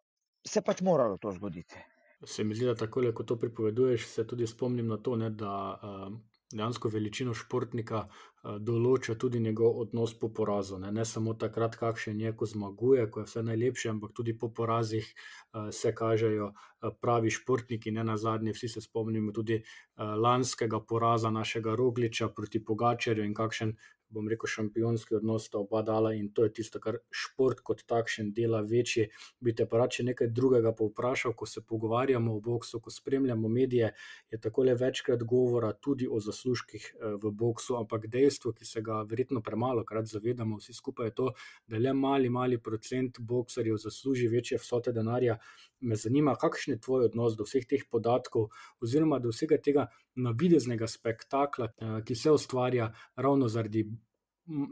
se 0.46 0.62
pač 0.62 0.80
moralo 0.80 1.18
to 1.18 1.32
zgoditi. 1.32 1.91
Se 2.24 2.44
mi 2.44 2.54
zdi, 2.54 2.66
da 2.66 2.74
tako, 2.74 3.02
kot 3.14 3.26
to 3.26 3.36
pripoveduješ, 3.36 4.06
se 4.06 4.26
tudi 4.26 4.46
spomnim 4.46 4.86
na 4.86 4.96
to, 4.96 5.16
ne, 5.16 5.30
da 5.30 5.54
uh, 5.82 6.12
dejansko 6.52 6.90
veličino 6.92 7.34
športnika 7.34 8.04
uh, 8.04 8.58
določa 8.62 9.16
tudi 9.18 9.40
njegov 9.42 9.80
odnos 9.80 10.14
po 10.20 10.28
porazu. 10.34 10.78
Ne, 10.78 10.92
ne 10.94 11.04
samo 11.08 11.34
takrat, 11.34 11.76
kakšen 11.80 12.20
je, 12.20 12.32
ko 12.36 12.46
zmaguje, 12.46 13.08
ko 13.10 13.22
je 13.22 13.30
vse 13.30 13.42
najlepše, 13.48 13.90
ampak 13.90 14.14
tudi 14.14 14.36
po 14.38 14.52
porazih 14.54 15.08
uh, 15.08 15.70
se 15.74 15.94
kažejo 15.98 16.52
uh, 16.52 16.92
pravi 17.00 17.32
športniki. 17.34 17.94
Ne 17.96 18.04
na 18.06 18.16
zadnje, 18.16 18.54
vsi 18.54 18.70
se 18.76 18.84
spomnimo 18.84 19.34
tudi 19.34 19.58
uh, 19.58 20.14
lanskega 20.14 20.80
poraza 20.80 21.30
našega 21.30 21.74
Rogliča 21.74 22.30
proti 22.36 22.62
Pogačerju 22.64 23.26
in 23.26 23.34
kakšen 23.34 23.74
bom 24.12 24.28
rekel, 24.28 24.50
šampionski 24.50 25.16
odnos 25.16 25.46
sta 25.48 25.58
oba 25.58 25.82
dala 25.82 26.12
in 26.14 26.28
to 26.32 26.44
je 26.44 26.52
tisto, 26.58 26.80
kar 26.80 26.98
šport 27.10 27.60
kot 27.64 27.84
takšen 27.88 28.32
dela 28.36 28.60
večji. 28.60 29.08
Bi 29.40 29.54
te 29.56 29.66
pa 29.66 29.80
rače 29.82 30.04
nekaj 30.04 30.28
drugega 30.36 30.72
povprašal, 30.76 31.34
ko 31.38 31.46
se 31.46 31.62
pogovarjamo 31.68 32.36
o 32.36 32.40
boksu, 32.40 32.80
ko 32.80 32.90
spremljamo 32.90 33.48
medije, 33.48 33.92
je 34.30 34.40
tako 34.40 34.66
le 34.68 34.74
večkrat 34.74 35.22
govora 35.22 35.72
tudi 35.72 36.08
o 36.10 36.20
zaslužkih 36.20 36.88
eh, 36.94 37.16
v 37.22 37.30
boksu, 37.30 37.76
ampak 37.80 38.06
dejstvo, 38.06 38.52
ki 38.52 38.68
se 38.68 38.82
ga 38.82 39.02
verjetno 39.08 39.42
premalo 39.42 39.84
krat 39.84 40.06
zavedamo, 40.12 40.60
vsi 40.60 40.76
skupaj 40.76 41.06
je 41.06 41.14
to, 41.14 41.28
da 41.66 41.78
le 41.78 41.92
mali, 41.92 42.28
mali 42.30 42.60
procent 42.62 43.18
boksarjev 43.18 43.76
zasluži 43.76 44.28
večje 44.28 44.58
vsote 44.58 44.92
denarja. 44.92 45.38
Me 45.80 45.96
zanima, 45.96 46.36
kakšen 46.38 46.74
je 46.74 46.80
tvoj 46.80 47.08
odnos 47.08 47.36
do 47.36 47.44
vseh 47.48 47.66
teh 47.66 47.82
podatkov, 47.90 48.50
oziroma 48.80 49.18
do 49.18 49.32
vsega 49.34 49.58
tega 49.58 49.88
navideznega 50.14 50.86
spektakla, 50.86 51.66
eh, 51.66 52.00
ki 52.04 52.14
se 52.14 52.30
ustvarja 52.30 52.92
ravno 53.16 53.48
zaradi 53.48 53.86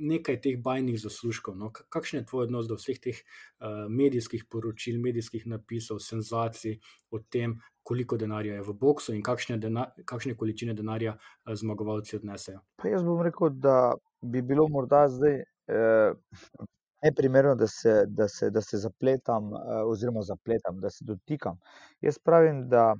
nekaj 0.00 0.40
teh 0.40 0.56
bajnih 0.62 0.98
zaslužkov. 1.00 1.56
No? 1.56 1.70
Kakšen 1.70 2.20
je 2.20 2.26
tvoj 2.26 2.44
odnos 2.44 2.66
do 2.68 2.74
vseh 2.74 2.98
teh 2.98 3.14
uh, 3.14 3.86
medijskih 3.88 4.44
poročil, 4.50 4.98
medijskih 5.00 5.46
napisov, 5.46 6.00
senzacij 6.02 6.80
o 7.10 7.20
tem, 7.20 7.54
koliko 7.82 8.18
denarja 8.18 8.58
je 8.58 8.64
v 8.66 8.74
boksu 8.74 9.14
in 9.14 9.22
kakšne, 9.22 9.60
denar, 9.62 9.92
kakšne 10.04 10.34
količine 10.34 10.74
denarja 10.74 11.14
uh, 11.14 11.54
zmagovalci 11.54 12.18
odnesejo? 12.18 12.64
Pa 12.76 12.90
jaz 12.90 13.06
bom 13.06 13.22
rekel, 13.22 13.54
da 13.54 13.94
bi 14.22 14.42
bilo 14.42 14.68
morda 14.68 15.06
zdaj. 15.08 15.42
Uh... 15.70 16.66
Neprimerno, 17.00 17.54
da 17.56 17.64
se, 17.64 18.02
da, 18.12 18.26
se, 18.28 18.50
da 18.52 18.60
se 18.60 18.76
zapletam, 18.76 19.54
oziroma 19.88 20.20
zapletam, 20.20 20.82
da 20.82 20.90
se 20.92 21.04
dotikam. 21.08 21.56
Jaz 22.04 22.18
pravim, 22.20 22.66
da 22.68 22.90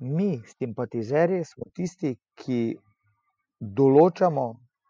mi, 0.00 0.40
simpatizerji, 0.58 1.44
smo 1.44 1.68
tisti, 1.74 2.14
ki 2.34 2.60
določamo 3.58 4.46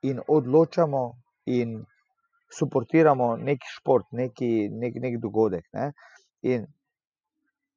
in 0.08 0.20
odločamo 0.26 1.02
in 1.52 1.82
suportiramo 2.54 3.34
neki 3.36 3.72
šport, 3.78 4.06
neki, 4.12 4.68
nek, 4.70 4.96
nek 5.02 5.18
dogodek. 5.20 5.66
Ne? 5.74 5.90
In 6.48 6.64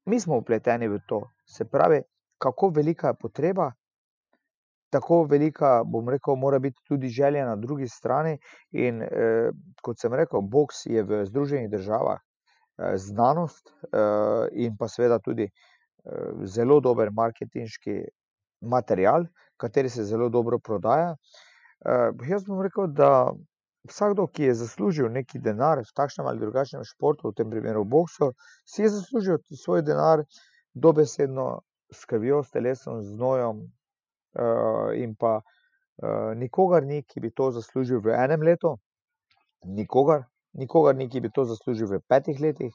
mi 0.07 0.19
smo 0.19 0.39
upleteni 0.39 0.87
v 0.87 1.01
to. 1.07 1.21
Se 1.45 1.65
pravi, 1.65 2.01
kako 2.37 2.69
velika 2.75 3.11
je 3.11 3.19
potreba, 3.19 3.71
tako 4.93 5.25
velika, 5.27 5.81
bom 5.83 6.09
rekel, 6.09 6.37
mora 6.39 6.59
biti 6.63 6.79
tudi 6.87 7.09
želja 7.11 7.45
na 7.45 7.55
drugi 7.55 7.87
strani. 7.91 8.37
In 8.71 9.01
eh, 9.03 9.49
kot 9.83 9.99
sem 9.99 10.13
rekel, 10.13 10.41
boks 10.41 10.85
je 10.85 11.03
v 11.03 11.25
Združenih 11.27 11.69
državah 11.71 12.21
eh, 12.21 12.95
znanost 12.97 13.73
eh, 13.91 14.47
in 14.63 14.77
pa 14.79 14.87
seveda 14.87 15.19
tudi 15.19 15.49
eh, 15.49 15.76
zelo 16.45 16.79
dober 16.79 17.11
marketinški 17.11 18.01
material, 18.61 19.25
kateri 19.57 19.89
se 19.89 20.03
zelo 20.03 20.29
dobro 20.29 20.59
prodaja. 20.59 21.15
Uh, 21.85 22.27
jaz 22.29 22.45
bom 22.47 22.61
rekel, 22.61 22.87
da 22.87 23.31
vsakdo, 23.87 24.27
ki 24.27 24.49
je 24.49 24.53
zaslužil 24.63 25.09
neki 25.13 25.39
denar 25.39 25.79
v 25.79 25.93
takšnem 25.95 26.27
ali 26.27 26.41
drugačnem 26.41 26.83
športu, 26.83 27.29
v 27.29 27.37
tem 27.37 27.49
primeru 27.49 27.83
v 27.83 27.91
boksu, 27.93 28.31
si 28.65 28.81
je 28.81 28.89
zaslužil 28.89 29.37
svoj 29.55 29.83
denar 29.85 30.25
dobesedno 30.73 31.61
s 31.93 32.05
krvjo, 32.05 32.43
s 32.43 32.51
telesom, 32.51 33.01
z 33.03 33.15
nojem 33.19 33.61
uh, 33.61 34.91
in 34.97 35.15
pa 35.15 35.39
uh, 35.39 36.33
nikogar 36.35 36.83
ni, 36.83 37.03
ki 37.03 37.21
bi 37.23 37.31
to 37.31 37.51
zaslužil 37.51 38.01
v 38.03 38.17
enem 38.17 38.43
letu, 38.43 38.75
nikogar, 39.65 40.25
nikogar 40.53 40.95
ni, 40.95 41.09
ki 41.09 41.21
bi 41.21 41.31
to 41.31 41.45
zaslužil 41.45 41.87
v 41.87 42.01
petih 42.09 42.41
letih. 42.41 42.73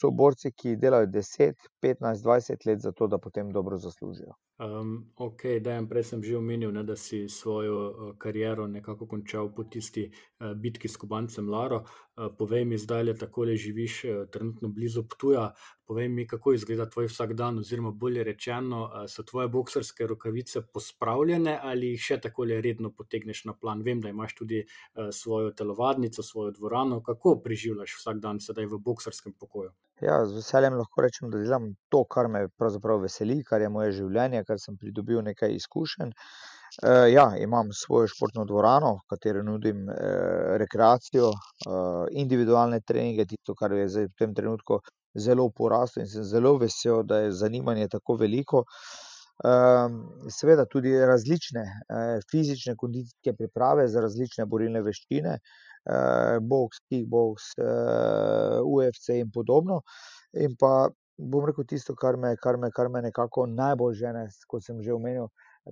So 0.00 0.10
borci, 0.10 0.52
ki 0.52 0.76
delajo 0.76 1.06
10, 1.06 1.54
15, 1.80 2.22
20 2.22 2.66
let 2.66 2.80
za 2.80 2.92
to, 2.92 3.06
da 3.06 3.18
potem 3.18 3.52
dobro 3.52 3.78
zaslužijo. 3.78 4.34
Um, 4.62 5.10
ok, 5.16 5.44
jim 5.44 5.88
prej 5.90 6.04
sem 6.06 6.20
že 6.22 6.36
omenil, 6.38 6.70
ne, 6.70 6.84
da 6.86 6.94
si 6.96 7.26
svojo 7.28 7.78
uh, 7.90 8.10
kariero 8.18 8.68
nekako 8.70 9.08
končal 9.10 9.48
po 9.50 9.64
tisti 9.64 10.04
uh, 10.06 10.52
bitki 10.54 10.88
s 10.88 10.96
Kubancem 10.96 11.48
Laro. 11.50 11.82
Uh, 11.82 12.30
povej 12.38 12.64
mi, 12.64 12.78
zdaj 12.78 13.02
le 13.02 13.14
tako 13.18 13.48
le 13.48 13.56
živiš, 13.56 13.96
uh, 14.04 14.22
trenutno 14.30 14.68
blizu 14.68 15.02
Ptuja. 15.02 15.50
Povej 15.82 16.08
mi, 16.08 16.26
kako 16.30 16.52
izgleda 16.54 16.86
tvoj 16.86 17.10
vsak 17.10 17.34
dan, 17.34 17.58
oziroma 17.58 17.90
bolje 17.90 18.22
rečeno, 18.24 18.84
uh, 18.84 19.10
so 19.10 19.26
tvoje 19.26 19.48
boksarske 19.48 20.06
rokavice 20.06 20.62
pospravljene 20.62 21.58
ali 21.62 21.96
jih 21.96 22.06
še 22.12 22.20
tako 22.28 22.46
le 22.46 22.60
redno 22.60 22.92
potegneš 22.94 23.44
na 23.50 23.58
plan. 23.58 23.82
Vem, 23.82 24.00
da 24.00 24.14
imaš 24.14 24.36
tudi 24.38 24.62
uh, 24.62 25.10
svojo 25.10 25.50
telovadnico, 25.50 26.22
svojo 26.22 26.54
dvorano. 26.54 27.02
Kako 27.02 27.40
preživljaš 27.42 27.98
vsak 27.98 28.22
dan 28.22 28.38
sedaj 28.38 28.70
v 28.70 28.78
boksarskem 28.78 29.34
pokoju? 29.34 29.74
Ja, 30.02 30.16
z 30.26 30.34
veseljem 30.34 30.74
lahko 30.74 31.02
rečem, 31.04 31.30
da 31.30 31.38
delam 31.38 31.68
to, 31.92 32.00
kar 32.10 32.26
me 32.28 32.46
pravzaprav 32.58 33.04
veseli, 33.04 33.36
kar 33.46 33.62
je 33.62 33.68
moje 33.70 33.92
življenje, 34.00 34.40
kar 34.48 34.58
sem 34.58 34.74
pridobil 34.80 35.20
nekaj 35.22 35.54
izkušenj. 35.54 36.10
E, 36.10 36.94
ja, 37.12 37.26
imam 37.38 37.70
svojo 37.76 38.08
športno 38.10 38.42
dvorano, 38.48 38.96
v 38.98 39.12
kateri 39.12 39.44
nudim 39.46 39.84
e, 39.92 39.98
rekreacijo, 40.64 41.30
e, 41.30 41.76
individualne 42.24 42.80
treninge, 42.88 43.28
tisto, 43.30 43.54
kar 43.54 43.76
je 43.78 43.86
zdaj 43.94 44.10
v 44.10 44.18
tem 44.18 44.34
trenutku 44.34 44.80
zelo 45.14 45.46
poraslo 45.54 46.02
in 46.02 46.10
sem 46.10 46.26
zelo 46.26 46.56
vesel, 46.58 47.04
da 47.06 47.22
je 47.22 47.32
zanimanje 47.44 47.88
tako 47.94 48.18
veliko. 48.24 48.64
Um, 49.42 49.98
seveda 50.30 50.64
tudi 50.70 50.92
različne 50.94 51.62
uh, 51.62 52.20
fizične 52.30 52.76
kondicijske 52.78 53.32
priprave 53.34 53.88
za 53.90 54.00
različne 54.04 54.46
borilne 54.46 54.82
veščine, 54.86 55.32
uh, 55.34 56.36
boks, 56.46 56.78
kickboks, 56.86 57.48
uh, 57.58 58.60
UFC 58.62 59.16
in 59.18 59.32
podobno. 59.34 59.80
In 60.38 60.54
pa 60.60 60.88
bom 61.18 61.46
rekel 61.48 61.66
tisto, 61.68 61.96
kar 61.98 62.16
me, 62.16 62.36
kar 62.38 62.56
me, 62.56 62.70
kar 62.70 62.88
me 62.88 63.02
nekako 63.02 63.48
najbolj 63.50 63.98
žene, 64.04 64.26
kot 64.46 64.62
sem 64.64 64.78
že 64.82 64.94
omenil, 64.94 65.26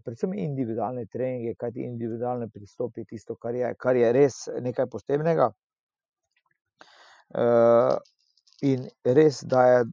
predvsem 0.05 0.35
individualne 0.35 1.07
treninge, 1.07 1.55
kajti 1.59 1.87
individualne 1.87 2.51
pristopi 2.51 3.07
tisto, 3.07 3.37
kar 3.39 3.55
je, 3.55 3.75
kar 3.79 3.97
je 3.97 4.13
res 4.19 4.45
nekaj 4.63 4.91
posebnega. 4.91 5.51
Uh, 7.31 7.95
in 8.67 8.89
res 9.07 9.45
daje 9.47 9.85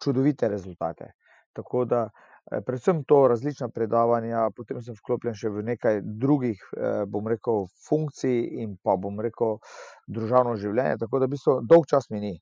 čudovite 0.00 0.48
rezultate. 0.48 1.14
Tako 1.52 1.84
da, 1.84 2.02
eh, 2.04 2.29
predvsem 2.66 3.04
to 3.04 3.28
različna 3.28 3.68
predavanja, 3.68 4.48
potem 4.56 4.82
sem 4.82 4.96
vklopljen 4.98 5.36
še 5.38 5.52
v 5.54 5.64
nekaj 5.70 6.00
drugih, 6.02 6.62
eh, 6.76 7.04
bom 7.06 7.28
rekel, 7.30 7.66
funkcij 7.86 8.62
in 8.62 8.76
pa 8.82 8.96
bom 8.96 9.20
rekel, 9.20 9.58
družabno 10.06 10.56
življenje. 10.58 10.98
Tako 11.04 11.20
da, 11.20 11.30
v 11.30 11.36
bistvu, 11.36 11.60
dolg 11.62 11.86
čas 11.90 12.10
mi 12.10 12.20
ni. 12.20 12.34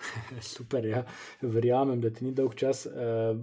Super, 0.54 0.86
ja. 0.86 1.04
verjamem, 1.42 2.00
da 2.00 2.10
ti 2.10 2.26
ni 2.26 2.34
dolg 2.34 2.54
čas. 2.58 2.86
Eh, 2.86 3.38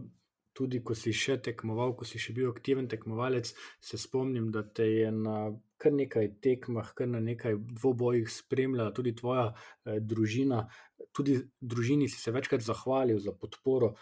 tudi, 0.57 0.81
ko 0.81 0.95
si 0.97 1.13
še 1.13 1.37
tekmoval, 1.45 1.93
ko 1.93 2.05
si 2.07 2.17
še 2.17 2.33
bil 2.33 2.49
aktiven 2.49 2.87
tekmovalec, 2.89 3.51
se 3.79 3.97
spomnim, 4.01 4.49
da 4.51 4.63
te 4.65 4.87
je 4.89 5.11
na 5.13 5.51
kar 5.77 5.93
nekaj 5.93 6.31
tekmah, 6.41 6.93
kar 6.97 7.09
na 7.11 7.21
nekaj 7.21 7.59
dvobojih 7.77 8.25
spremljala 8.33 8.93
tudi 8.97 9.13
tvoja 9.15 9.51
eh, 9.53 9.99
družina. 10.01 10.65
Tudi 11.13 11.37
družini 11.61 12.09
si 12.09 12.19
se 12.21 12.33
večkrat 12.33 12.65
zahvalil 12.65 13.21
za 13.21 13.33
podporo. 13.37 13.93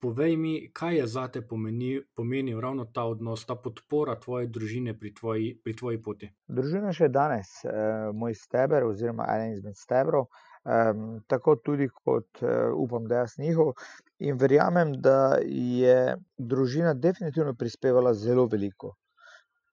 Povej 0.00 0.36
mi, 0.36 0.54
kaj 0.76 0.98
je 0.98 1.06
za 1.06 1.28
te 1.32 1.40
pomenil, 1.40 2.02
pomenil 2.14 2.60
ravno 2.60 2.84
ta 2.94 3.06
odnos, 3.08 3.46
ta 3.48 3.56
podpora 3.56 4.18
tvoje 4.20 4.50
družine 4.52 4.92
pri 4.98 5.14
tvoji, 5.14 5.54
pri 5.64 5.76
tvoji 5.76 6.02
poti? 6.02 6.28
Družina 6.58 6.92
še 6.92 7.08
danes, 7.08 7.52
eh, 7.64 8.10
moj 8.12 8.36
steber, 8.36 8.84
oziroma 8.84 9.24
eden 9.36 9.56
izmed 9.56 9.78
stebrov, 9.80 10.28
eh, 10.28 10.92
tako 11.32 11.56
tudi 11.56 11.88
kot 11.88 12.42
eh, 12.42 12.68
upam, 12.74 13.08
da 13.08 13.24
jaz 13.24 13.38
njihov. 13.38 13.72
In 14.18 14.36
verjamem, 14.36 14.92
da 15.00 15.38
je 15.44 16.16
družina 16.38 16.94
definitivno 16.94 17.54
prispevala 17.54 18.14
zelo 18.14 18.46
veliko. 18.52 18.94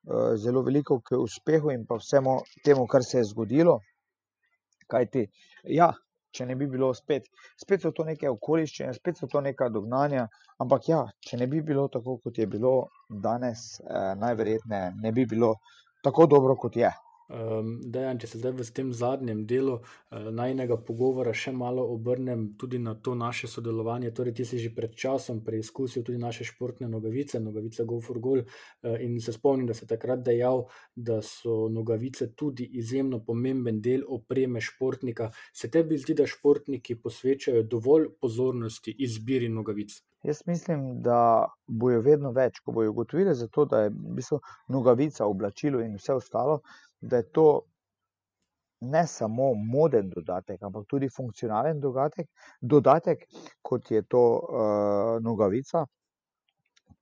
Eh, 0.04 0.38
zelo 0.38 0.62
veliko 0.62 1.00
k 1.00 1.16
uspehu 1.16 1.72
in 1.72 1.86
pa 1.88 1.96
vsemu 1.96 2.40
temu, 2.64 2.88
kar 2.88 3.04
se 3.08 3.18
je 3.18 3.28
zgodilo. 3.30 3.80
Kajti, 4.88 5.28
ja, 5.64 5.94
če 6.34 6.48
ne 6.50 6.56
bi 6.60 6.68
bilo 6.68 6.90
spet, 6.98 7.30
spet 7.62 7.86
so 7.86 7.92
to 7.96 8.06
neke 8.08 8.30
okoliščine, 8.30 8.94
spet 8.98 9.20
so 9.20 9.30
to 9.32 9.42
neka 9.46 9.70
dognanja. 9.74 10.28
Ampak 10.64 10.90
ja, 10.90 11.04
če 11.22 11.40
ne 11.42 11.48
bi 11.52 11.62
bilo 11.66 11.88
tako, 11.94 12.18
kot 12.24 12.38
je 12.42 12.48
bilo 12.50 12.74
danes, 13.10 13.80
eh, 13.82 14.14
najverjetneje 14.20 14.94
ne 15.04 15.12
bi 15.12 15.26
bilo 15.30 15.56
tako 16.04 16.28
dobro, 16.28 16.58
kot 16.60 16.78
je. 16.78 16.92
Um, 17.34 17.80
Dejan, 17.90 18.20
če 18.22 18.28
se 18.30 18.38
zdaj 18.38 18.52
v 18.60 18.66
tem 18.78 18.90
zadnjem 18.94 19.40
delu 19.50 19.80
uh, 19.80 20.28
najnega 20.38 20.76
pogovora 20.86 21.32
še 21.34 21.50
malo 21.56 21.86
obrnem 21.90 22.44
tudi 22.62 22.78
na 22.78 22.94
to 22.94 23.16
naše 23.18 23.50
sodelovanje. 23.50 24.12
Torej, 24.14 24.36
ti 24.38 24.46
si 24.46 24.60
že 24.62 24.70
pred 24.76 24.94
časom 24.94 25.42
preizkusil 25.42 26.06
tudi 26.06 26.22
naše 26.22 26.46
športne 26.46 26.86
nogavice, 26.92 27.42
nogavice 27.42 27.88
Go 27.90 27.98
for 28.06 28.22
Goal. 28.22 28.46
Uh, 28.46 29.02
in 29.02 29.18
se 29.18 29.34
spomnim, 29.34 29.66
da 29.66 29.74
si 29.74 29.90
takrat 29.90 30.22
dejal, 30.22 30.68
da 30.94 31.24
so 31.26 31.66
nogavice 31.74 32.30
tudi 32.38 32.70
izjemno 32.78 33.24
pomemben 33.26 33.82
del 33.82 34.06
opreme 34.06 34.62
športnika. 34.62 35.32
Se 35.50 35.74
tebi 35.74 35.98
zdi, 35.98 36.14
da 36.22 36.30
športniki 36.30 37.02
posvečajo 37.02 37.66
dovolj 37.66 38.12
pozornosti 38.22 38.94
izbiri 38.94 39.50
nogavic? 39.50 40.04
Jaz 40.24 40.42
mislim, 40.48 41.02
da 41.04 41.46
bojo 41.68 42.02
vedno 42.02 42.32
več, 42.32 42.62
ko 42.64 42.72
bojo 42.72 42.92
ugotovili, 42.92 43.34
da 43.70 43.82
je 43.84 43.90
v 43.90 44.16
bistvu 44.16 44.40
nogavica, 44.72 45.26
oblačilo 45.26 45.82
in 45.84 45.98
vse 46.00 46.14
ostalo 46.16 46.62
da 47.04 47.18
je 47.18 47.32
to 47.32 47.62
ne 48.82 49.08
samo 49.08 49.54
moden 49.54 50.10
dodatek, 50.10 50.64
ampak 50.64 50.86
tudi 50.88 51.10
funkcionalen 51.10 51.80
dodatek, 51.80 52.28
dodatek 52.62 53.26
kot 53.62 53.92
je 53.92 54.02
to 54.02 54.24
uh, 54.40 55.24
nogavica. 55.24 55.86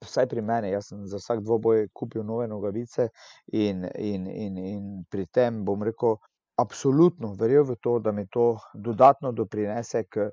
Vsaj 0.02 0.26
pri 0.26 0.42
meni, 0.42 0.70
jaz 0.70 0.88
sem 0.90 1.06
za 1.06 1.18
vsak 1.18 1.42
dvoboj 1.42 1.88
kupil 1.94 2.24
nove 2.26 2.48
nogavice, 2.48 3.08
in, 3.52 3.86
in, 3.98 4.26
in, 4.26 4.58
in 4.58 4.86
pri 5.10 5.26
tem 5.26 5.64
bom 5.64 5.82
rekel, 5.82 6.16
absolutno 6.58 7.34
verjel 7.38 7.64
v 7.64 7.76
to, 7.82 7.98
da 7.98 8.12
mi 8.12 8.26
to 8.30 8.58
dodatno 8.74 9.32
doprinese 9.32 10.04
k, 10.04 10.30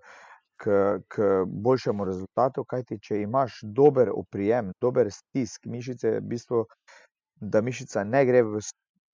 k, 0.60 1.00
k 1.08 1.30
boljšemu 1.48 2.06
rezultatu. 2.06 2.66
Kajti, 2.68 3.00
če 3.00 3.24
imaš 3.24 3.62
dober 3.64 4.12
oprijem, 4.14 4.74
dober 4.82 5.12
stisk 5.14 5.66
mišice, 5.66 6.20
v 6.20 6.28
bistvu, 6.36 6.66
da 7.40 7.64
mišica 7.64 8.04
ne 8.04 8.26
gre 8.28 8.44
v 8.44 8.62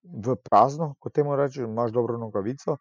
v 0.05 0.35
prazno, 0.37 0.93
kot 0.99 1.13
temu 1.13 1.35
rečeš, 1.35 1.65
imaš 1.65 1.91
dobro 1.91 2.17
nogavico, 2.17 2.77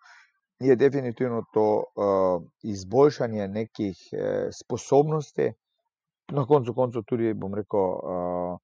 je 0.60 0.76
definitivno 0.76 1.42
to 1.52 1.84
uh, 1.84 2.42
izboljšanje 2.62 3.48
nekih 3.48 3.98
uh, 4.12 4.20
sposobnosti, 4.52 5.52
na 6.32 6.46
koncu 6.46 6.74
koncev 6.74 7.02
tudi, 7.06 7.34
bom 7.34 7.54
rekel, 7.54 7.80
uh, 7.80 8.58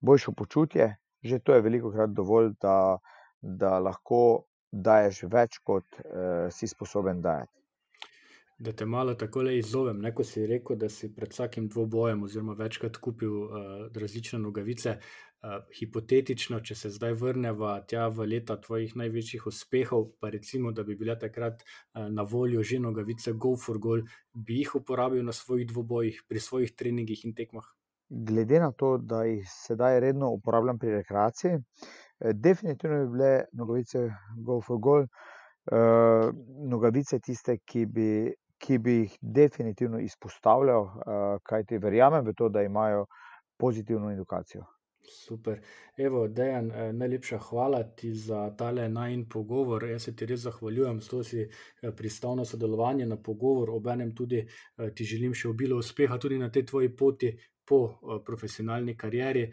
boljše 0.00 0.32
počutje. 0.36 0.96
Že 1.22 1.38
to 1.38 1.54
je 1.54 1.62
veliko 1.62 1.92
krat 1.92 2.10
dovolj, 2.10 2.52
da, 2.60 2.98
da 3.42 3.78
lahko 3.78 4.46
daješ 4.72 5.22
več, 5.30 5.60
kot 5.62 5.84
uh, 6.00 6.48
si 6.50 6.66
sposoben 6.66 7.20
dajati. 7.22 7.61
Da 8.62 8.72
te 8.72 8.86
malo 8.86 9.14
tako 9.18 9.42
le 9.42 9.56
izzovem, 9.58 9.98
ne, 9.98 10.12
ko 10.14 10.22
si 10.22 10.44
rekel, 10.46 10.76
da 10.78 10.86
si 10.88 11.08
pred 11.14 11.32
vsakim 11.34 11.64
dvobojem, 11.68 12.20
oziroma 12.22 12.54
večkrat 12.54 12.96
kupil 13.02 13.32
uh, 13.42 13.54
različne 13.98 14.38
nogavice. 14.38 14.92
Uh, 15.42 15.56
hipotetično, 15.74 16.60
če 16.62 16.76
se 16.78 16.90
zdaj 16.94 17.16
vrnemo 17.18 17.72
tja 17.90 18.04
v 18.14 18.28
leta 18.30 18.54
tvojih 18.62 18.92
največjih 19.00 19.48
uspehov, 19.50 20.04
pa 20.22 20.30
recimo, 20.30 20.70
da 20.70 20.84
bi 20.86 20.94
bile 21.00 21.16
takrat 21.18 21.64
uh, 21.64 22.06
na 22.06 22.22
voljo 22.22 22.62
že 22.62 22.78
nogavice 22.78 23.34
Go 23.34 23.56
for 23.58 23.80
Goal, 23.82 24.04
bi 24.32 24.60
jih 24.60 24.76
uporabil 24.78 25.26
na 25.26 25.34
svojih 25.34 25.66
dvobojih, 25.72 26.22
pri 26.28 26.42
svojih 26.44 26.70
treningih 26.78 27.24
in 27.26 27.34
tekmah. 27.34 27.66
Glede 28.30 28.60
na 28.62 28.70
to, 28.70 28.92
da 28.98 29.24
jih 29.26 29.42
sedaj 29.50 29.98
redno 30.06 30.30
uporabljam 30.36 30.78
pri 30.78 31.00
rekreaciji, 31.00 31.58
definitivno 32.46 33.02
bi 33.02 33.10
bile 33.16 33.32
nogavice 33.58 34.06
Go 34.38 34.60
for 34.62 34.78
Goal. 34.78 35.10
Uh, 35.62 36.30
nogavice 36.70 37.18
tiste, 37.22 37.58
ki 37.66 37.84
bi 37.86 38.06
ki 38.62 38.78
bi 38.78 38.92
jih 38.92 39.16
definitivno 39.20 40.00
izpostavljal, 40.00 40.84
eh, 40.84 41.38
kajti 41.42 41.78
verjamem 41.78 42.26
v 42.26 42.34
to, 42.34 42.48
da 42.48 42.62
imajo 42.62 43.06
pozitivno 43.58 44.12
edukacijo. 44.12 44.64
Super. 45.02 45.58
Evo, 45.96 46.28
Dejan, 46.28 46.70
eh, 46.70 46.92
najlepša 46.92 47.38
hvala 47.38 47.82
ti 47.82 48.14
za 48.14 48.50
tale 48.56 48.88
najin 48.88 49.28
pogovor. 49.28 49.84
Jaz 49.84 50.02
se 50.02 50.16
ti 50.16 50.26
res 50.26 50.40
zahvaljujem, 50.40 51.00
da 51.10 51.24
si 51.24 51.40
eh, 51.42 51.90
pristal 51.96 52.36
na 52.36 52.44
sodelovanje, 52.44 53.06
na 53.06 53.16
pogovor. 53.16 53.70
Obenem 53.70 54.14
tudi 54.14 54.46
ti 54.94 55.04
želim 55.04 55.34
še 55.34 55.48
obilo 55.48 55.78
uspeha 55.78 56.18
tudi 56.18 56.38
na 56.38 56.50
tej 56.50 56.66
tvoji 56.66 56.96
poti 56.96 57.36
po 57.64 57.98
profesionalni 58.26 58.96
karieri. 58.96 59.46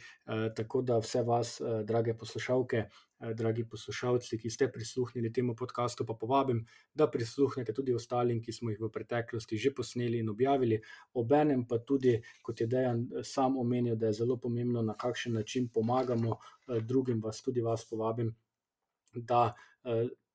Tako 0.55 0.81
da 0.81 0.97
vse 0.99 1.21
vas, 1.23 1.57
drage 1.85 2.13
poslušalke, 2.17 2.85
Eh, 3.19 3.33
dragi 3.33 3.65
poslušalci, 3.67 4.37
ki 4.39 4.49
ste 4.49 4.69
prisluhnili 4.71 5.31
temu 5.33 5.55
podkastu, 5.55 6.05
pa 6.05 6.13
povabim, 6.13 6.61
da 6.95 7.07
prisluhnete 7.11 7.73
tudi 7.75 7.93
ostalim, 7.93 8.39
ki 8.41 8.53
smo 8.55 8.71
jih 8.71 8.79
v 8.79 8.89
preteklosti 8.95 9.57
že 9.57 9.73
posneli 9.75 10.21
in 10.23 10.29
objavili. 10.29 10.79
Obenem 11.13 11.65
pa 11.67 11.81
tudi, 11.83 12.13
kot 12.41 12.61
je 12.61 12.67
Dejan 12.67 13.01
eh, 13.01 13.23
sam 13.23 13.57
omenil, 13.57 13.95
da 13.95 14.07
je 14.07 14.21
zelo 14.21 14.37
pomembno, 14.37 14.81
na 14.81 14.95
kakšen 14.95 15.33
način 15.33 15.67
pomagamo 15.67 16.37
eh, 16.37 16.79
drugim, 16.79 17.19
vas 17.21 17.41
tudi 17.41 17.61
vas 17.61 17.83
povabim, 17.89 18.31
da 19.13 19.53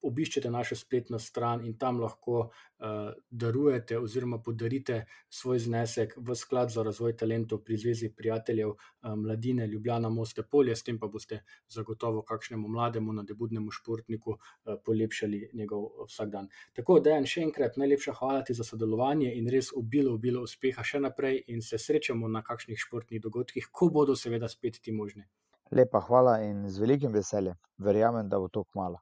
obiščete 0.04 0.50
našo 0.50 0.76
spletno 0.76 1.18
stran 1.18 1.64
in 1.64 1.76
tam 1.78 2.00
lahko 2.00 2.38
uh, 2.40 3.12
darujete 3.30 3.98
oziroma 3.98 4.38
podarite 4.42 5.04
svoj 5.28 5.58
znesek 5.66 6.14
v 6.16 6.36
sklad 6.36 6.70
za 6.70 6.82
razvoj 6.82 7.16
talentov 7.16 7.62
pri 7.64 7.76
Zvezi 7.76 8.10
prijateljev 8.16 8.70
uh, 8.70 8.78
mladine 9.16 9.66
Ljubljana 9.66 10.08
Moste 10.08 10.42
Polje, 10.42 10.76
s 10.76 10.82
tem 10.82 10.98
pa 10.98 11.08
boste 11.08 11.40
zagotovo 11.68 12.22
kakšnemu 12.22 12.68
mlademu 12.68 13.12
nadebudnemu 13.12 13.70
športniku 13.70 14.30
uh, 14.30 14.74
polepšali 14.84 15.50
njegov 15.52 15.88
vsak 16.08 16.30
dan. 16.30 16.48
Tako 16.74 16.98
da 17.00 17.16
en 17.16 17.26
še 17.26 17.46
enkrat 17.48 17.78
najlepša 17.80 18.18
hvala 18.20 18.42
ti 18.42 18.54
za 18.54 18.64
sodelovanje 18.64 19.32
in 19.38 19.48
res 19.50 19.72
obilo, 19.76 20.14
obilo 20.14 20.42
uspeha 20.42 20.84
še 20.84 21.00
naprej 21.00 21.42
in 21.48 21.62
se 21.62 21.78
srečamo 21.78 22.28
na 22.28 22.42
kakšnih 22.42 22.78
športnih 22.78 23.22
dogodkih, 23.22 23.70
ko 23.72 23.88
bodo 23.88 24.16
seveda 24.16 24.48
spet 24.48 24.80
ti 24.82 24.92
možni. 24.92 25.24
Lepa 25.70 26.00
hvala 26.00 26.38
in 26.44 26.68
z 26.68 26.78
velikim 26.78 27.12
veseljem. 27.12 27.56
Verjamem, 27.78 28.28
da 28.28 28.38
bo 28.38 28.48
to 28.48 28.64
kmalo. 28.64 29.00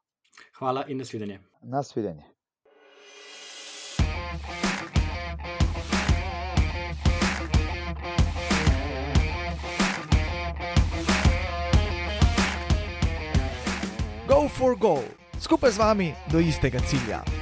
Hvala 0.58 0.84
in 0.88 0.98
nasvidenje. 0.98 1.40
Nasvidenje. 1.62 2.22
Go 14.28 14.48
for 14.48 14.76
goal, 14.78 15.04
skupaj 15.40 15.70
z 15.70 15.78
vami 15.78 16.14
do 16.32 16.40
istega 16.40 16.80
cilja. 16.80 17.41